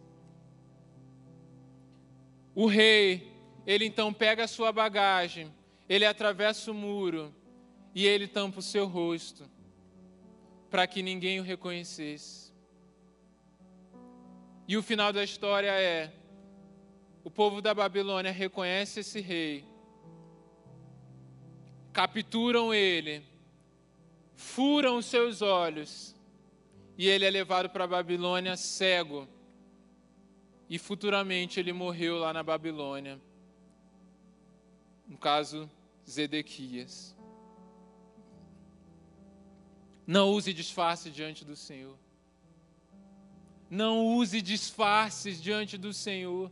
[2.56, 3.32] O rei,
[3.66, 5.52] ele então pega a sua bagagem,
[5.88, 7.34] ele atravessa o muro
[7.94, 9.50] e ele tampa o seu rosto
[10.70, 12.52] para que ninguém o reconhecesse.
[14.68, 16.14] E o final da história é:
[17.24, 19.66] o povo da Babilônia reconhece esse rei,
[21.92, 23.24] capturam ele,
[24.34, 26.11] furam os seus olhos,
[26.98, 29.28] e ele é levado para a Babilônia cego.
[30.70, 33.20] E futuramente ele morreu lá na Babilônia.
[35.08, 35.70] No caso,
[36.10, 37.16] Zedequias.
[40.08, 41.98] Não use disfarce diante do Senhor.
[43.70, 46.52] Não use disfarces diante do Senhor.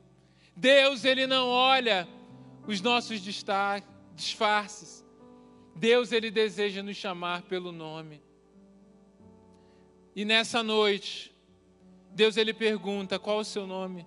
[0.56, 2.08] Deus, Ele não olha
[2.70, 5.06] os nossos disfarces.
[5.76, 8.22] Deus ele deseja nos chamar pelo nome.
[10.16, 11.34] E nessa noite,
[12.12, 14.06] Deus ele pergunta: qual o seu nome?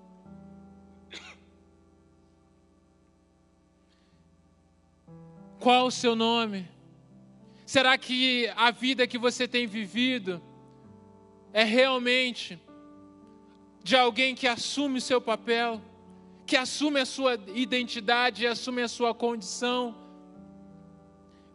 [5.59, 6.69] Qual o seu nome?
[7.65, 10.43] Será que a vida que você tem vivido
[11.53, 12.61] é realmente
[13.83, 15.81] de alguém que assume o seu papel,
[16.45, 19.97] que assume a sua identidade, assume a sua condição?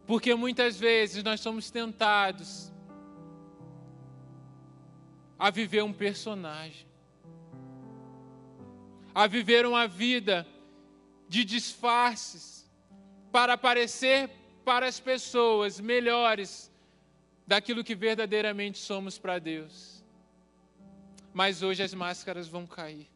[0.05, 2.71] Porque muitas vezes nós somos tentados
[5.37, 6.87] a viver um personagem,
[9.13, 10.47] a viver uma vida
[11.29, 12.69] de disfarces,
[13.31, 14.29] para aparecer
[14.63, 16.71] para as pessoas melhores
[17.45, 20.03] daquilo que verdadeiramente somos para Deus.
[21.33, 23.07] Mas hoje as máscaras vão cair.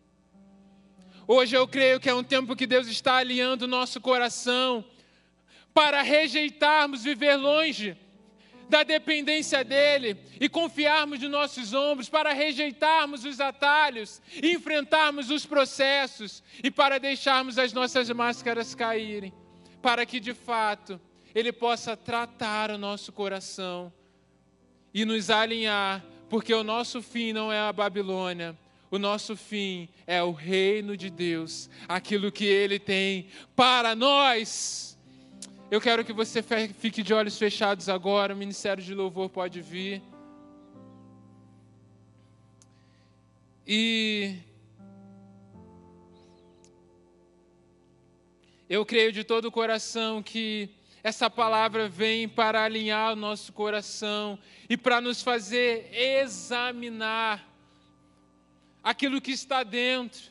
[1.27, 4.85] Hoje eu creio que é um tempo que Deus está alinhando o nosso coração
[5.73, 7.97] para rejeitarmos viver longe
[8.71, 16.41] da dependência dele e confiarmos nos nossos ombros, para rejeitarmos os atalhos, enfrentarmos os processos
[16.63, 19.33] e para deixarmos as nossas máscaras caírem,
[19.81, 20.99] para que de fato
[21.35, 23.91] ele possa tratar o nosso coração
[24.93, 28.57] e nos alinhar, porque o nosso fim não é a Babilônia,
[28.89, 34.90] o nosso fim é o reino de Deus, aquilo que ele tem para nós.
[35.71, 36.43] Eu quero que você
[36.73, 38.33] fique de olhos fechados agora.
[38.33, 40.03] O ministério de louvor pode vir.
[43.65, 44.35] E
[48.67, 50.69] eu creio de todo o coração que
[51.01, 54.37] essa palavra vem para alinhar o nosso coração
[54.69, 57.49] e para nos fazer examinar
[58.83, 60.23] aquilo que está dentro.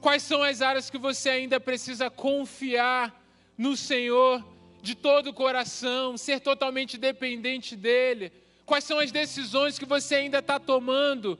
[0.00, 3.19] Quais são as áreas que você ainda precisa confiar
[3.60, 4.42] no Senhor
[4.80, 8.32] de todo o coração, ser totalmente dependente dEle?
[8.64, 11.38] Quais são as decisões que você ainda está tomando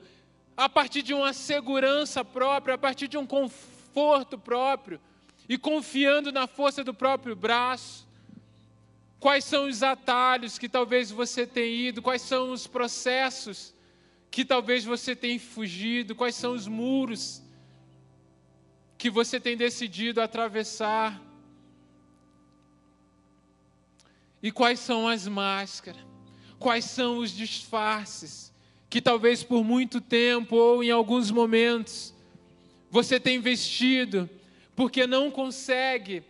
[0.55, 5.01] a partir de uma segurança própria, a partir de um conforto próprio
[5.49, 8.07] e confiando na força do próprio braço?
[9.19, 12.03] Quais são os atalhos que talvez você tenha ido?
[12.03, 13.73] Quais são os processos
[14.29, 16.13] que talvez você tenha fugido?
[16.13, 17.41] Quais são os muros
[18.95, 21.30] que você tem decidido atravessar?
[24.41, 26.01] E quais são as máscaras?
[26.57, 28.51] Quais são os disfarces
[28.89, 32.13] que talvez por muito tempo ou em alguns momentos
[32.89, 34.29] você tem vestido
[34.75, 36.23] porque não consegue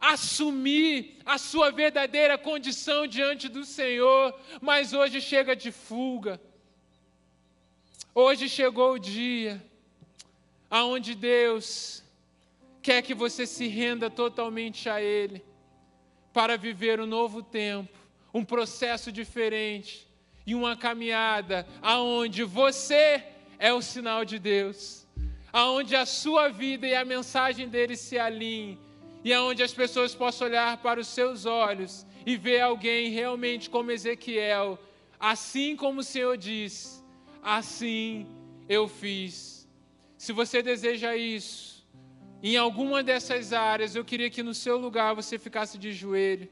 [0.00, 6.40] assumir a sua verdadeira condição diante do Senhor, mas hoje chega de fuga.
[8.14, 9.62] Hoje chegou o dia
[10.70, 12.02] aonde Deus
[12.80, 15.44] quer que você se renda totalmente a Ele
[16.36, 17.98] para viver um novo tempo,
[18.34, 20.06] um processo diferente
[20.46, 23.24] e uma caminhada aonde você
[23.58, 25.06] é o sinal de Deus,
[25.50, 28.78] aonde a sua vida e a mensagem dele se alinhem
[29.24, 33.90] e aonde as pessoas possam olhar para os seus olhos e ver alguém realmente como
[33.90, 34.78] Ezequiel,
[35.18, 37.02] assim como o Senhor disse,
[37.42, 38.26] assim
[38.68, 39.66] eu fiz.
[40.18, 41.75] Se você deseja isso,
[42.54, 46.48] em alguma dessas áreas, eu queria que no seu lugar você ficasse de joelho.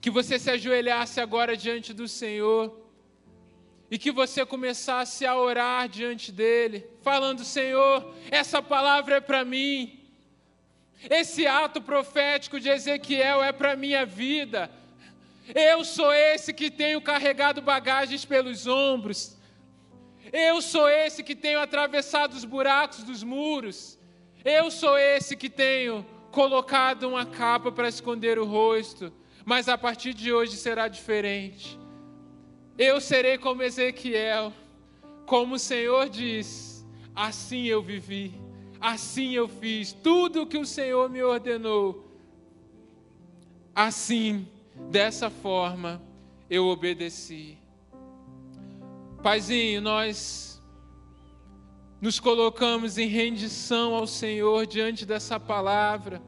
[0.00, 2.76] Que você se ajoelhasse agora diante do Senhor.
[3.90, 10.00] E que você começasse a orar diante dele, falando: Senhor, essa palavra é para mim.
[11.08, 14.70] Esse ato profético de Ezequiel é para minha vida.
[15.54, 19.35] Eu sou esse que tenho carregado bagagens pelos ombros.
[20.32, 23.98] Eu sou esse que tenho atravessado os buracos dos muros.
[24.44, 29.12] Eu sou esse que tenho colocado uma capa para esconder o rosto.
[29.44, 31.78] Mas a partir de hoje será diferente.
[32.76, 34.52] Eu serei como Ezequiel,
[35.24, 38.34] como o Senhor diz: assim eu vivi,
[38.80, 42.04] assim eu fiz tudo o que o Senhor me ordenou.
[43.74, 44.48] Assim,
[44.90, 46.02] dessa forma,
[46.48, 47.58] eu obedeci.
[49.26, 50.62] Paizinho, nós
[52.00, 56.22] nos colocamos em rendição ao Senhor diante dessa palavra.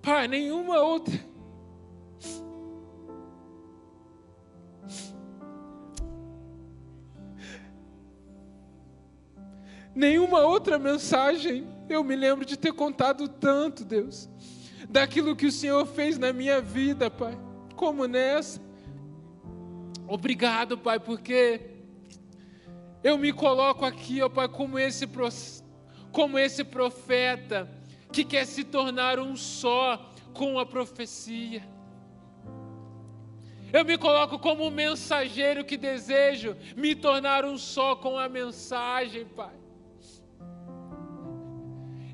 [0.00, 1.20] Pai, nenhuma outra.
[9.92, 14.30] Nenhuma outra mensagem eu me lembro de ter contado tanto, Deus,
[14.88, 17.36] daquilo que o Senhor fez na minha vida, Pai,
[17.74, 18.60] como nessa.
[20.06, 21.73] Obrigado, Pai, porque
[23.04, 25.06] eu me coloco aqui, ó Pai, como esse,
[26.10, 27.70] como esse profeta
[28.10, 31.62] que quer se tornar um só com a profecia.
[33.70, 39.26] Eu me coloco como um mensageiro que desejo me tornar um só com a mensagem,
[39.26, 39.54] Pai.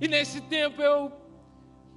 [0.00, 1.12] E nesse tempo eu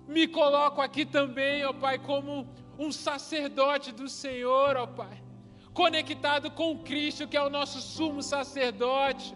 [0.07, 5.22] me coloco aqui também, ó Pai, como um sacerdote do Senhor, ó Pai,
[5.73, 9.35] conectado com Cristo, que é o nosso sumo sacerdote.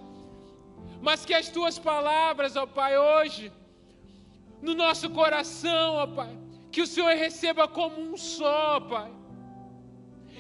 [1.02, 3.52] Mas que as tuas palavras, ó Pai, hoje,
[4.62, 6.38] no nosso coração, ó Pai,
[6.72, 9.12] que o Senhor receba como um só, Pai.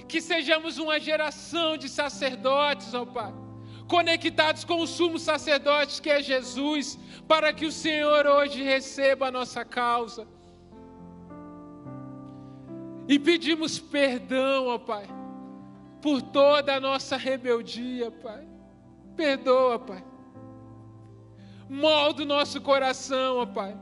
[0.07, 3.33] Que sejamos uma geração de sacerdotes, ó Pai
[3.87, 9.31] conectados com o sumo sacerdote que é Jesus, para que o Senhor hoje receba a
[9.31, 10.27] nossa causa.
[13.07, 15.07] E pedimos perdão, ó Pai,
[16.01, 18.47] por toda a nossa rebeldia, Pai.
[19.15, 20.03] Perdoa, Pai.
[21.69, 23.77] Molda o nosso coração, ó Pai.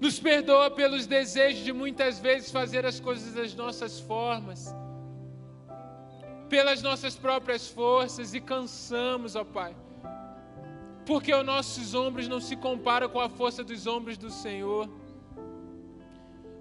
[0.00, 4.74] Nos perdoa pelos desejos de muitas vezes fazer as coisas das nossas formas
[6.52, 9.74] pelas nossas próprias forças e cansamos, ó Pai.
[11.06, 14.86] Porque os nossos ombros não se comparam com a força dos ombros do Senhor.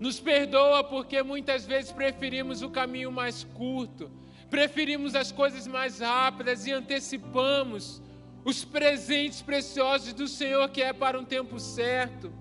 [0.02, 4.10] Nos perdoa porque muitas vezes preferimos o caminho mais curto,
[4.49, 8.02] preferimos as coisas mais rápidas e antecipamos
[8.43, 12.34] os presentes preciosos do Senhor que é para um tempo certo.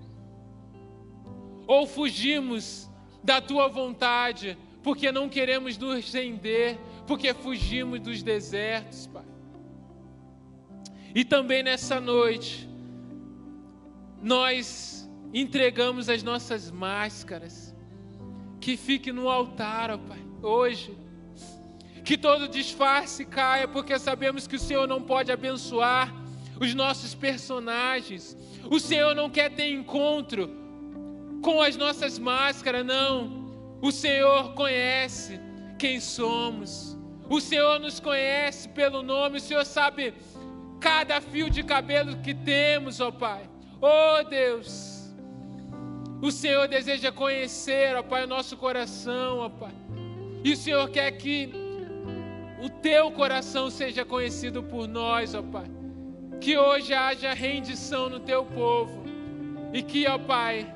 [1.67, 2.89] Ou fugimos
[3.23, 9.25] da tua vontade porque não queremos nos render porque fugimos dos desertos, Pai.
[11.13, 12.67] E também nessa noite,
[14.19, 15.00] nós
[15.33, 17.75] entregamos as nossas máscaras,
[18.59, 20.97] que fique no altar, ó Pai, hoje.
[22.03, 26.13] Que todo disfarce caia, porque sabemos que o Senhor não pode abençoar
[26.59, 28.35] os nossos personagens.
[28.69, 30.49] O Senhor não quer ter encontro
[31.41, 33.77] com as nossas máscaras, não.
[33.81, 35.39] O Senhor conhece
[35.79, 36.97] quem somos.
[37.29, 40.13] O Senhor nos conhece pelo nome, o Senhor sabe
[40.79, 43.49] cada fio de cabelo que temos, ó Pai.
[43.79, 44.90] Oh Deus,
[46.21, 49.73] o Senhor deseja conhecer, ó Pai, o nosso coração, ó Pai.
[50.43, 51.51] E o Senhor quer que
[52.61, 55.65] o teu coração seja conhecido por nós, ó Pai.
[56.39, 59.03] Que hoje haja rendição no teu povo.
[59.73, 60.71] E que, ó Pai,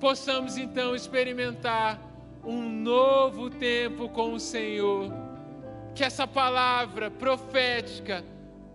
[0.00, 2.00] possamos então experimentar
[2.44, 5.12] um novo tempo com o Senhor.
[5.94, 8.24] Que essa palavra profética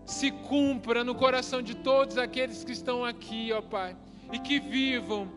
[0.06, 3.98] se cumpra no coração de todos aqueles que estão aqui, ó Pai,
[4.32, 5.30] e que vivam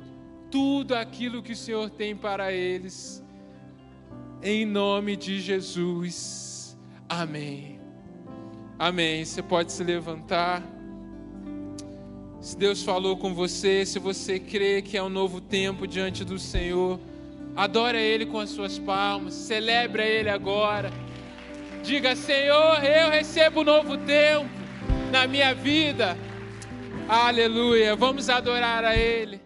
[0.51, 3.25] tudo aquilo que o Senhor tem para eles.
[4.43, 6.77] Em nome de Jesus.
[7.09, 7.81] Amém.
[8.79, 9.25] Amém.
[9.25, 10.63] Você pode se levantar.
[12.41, 16.39] Se Deus falou com você, se você crê que é um novo tempo diante do
[16.39, 17.01] Senhor,
[17.59, 20.93] Adora Ele com as suas palmas, celebra Ele agora.
[21.83, 24.49] Diga, Senhor, eu recebo um novo tempo
[25.11, 26.17] na minha vida.
[27.09, 27.97] Aleluia.
[27.97, 29.41] Vamos adorar a Ele.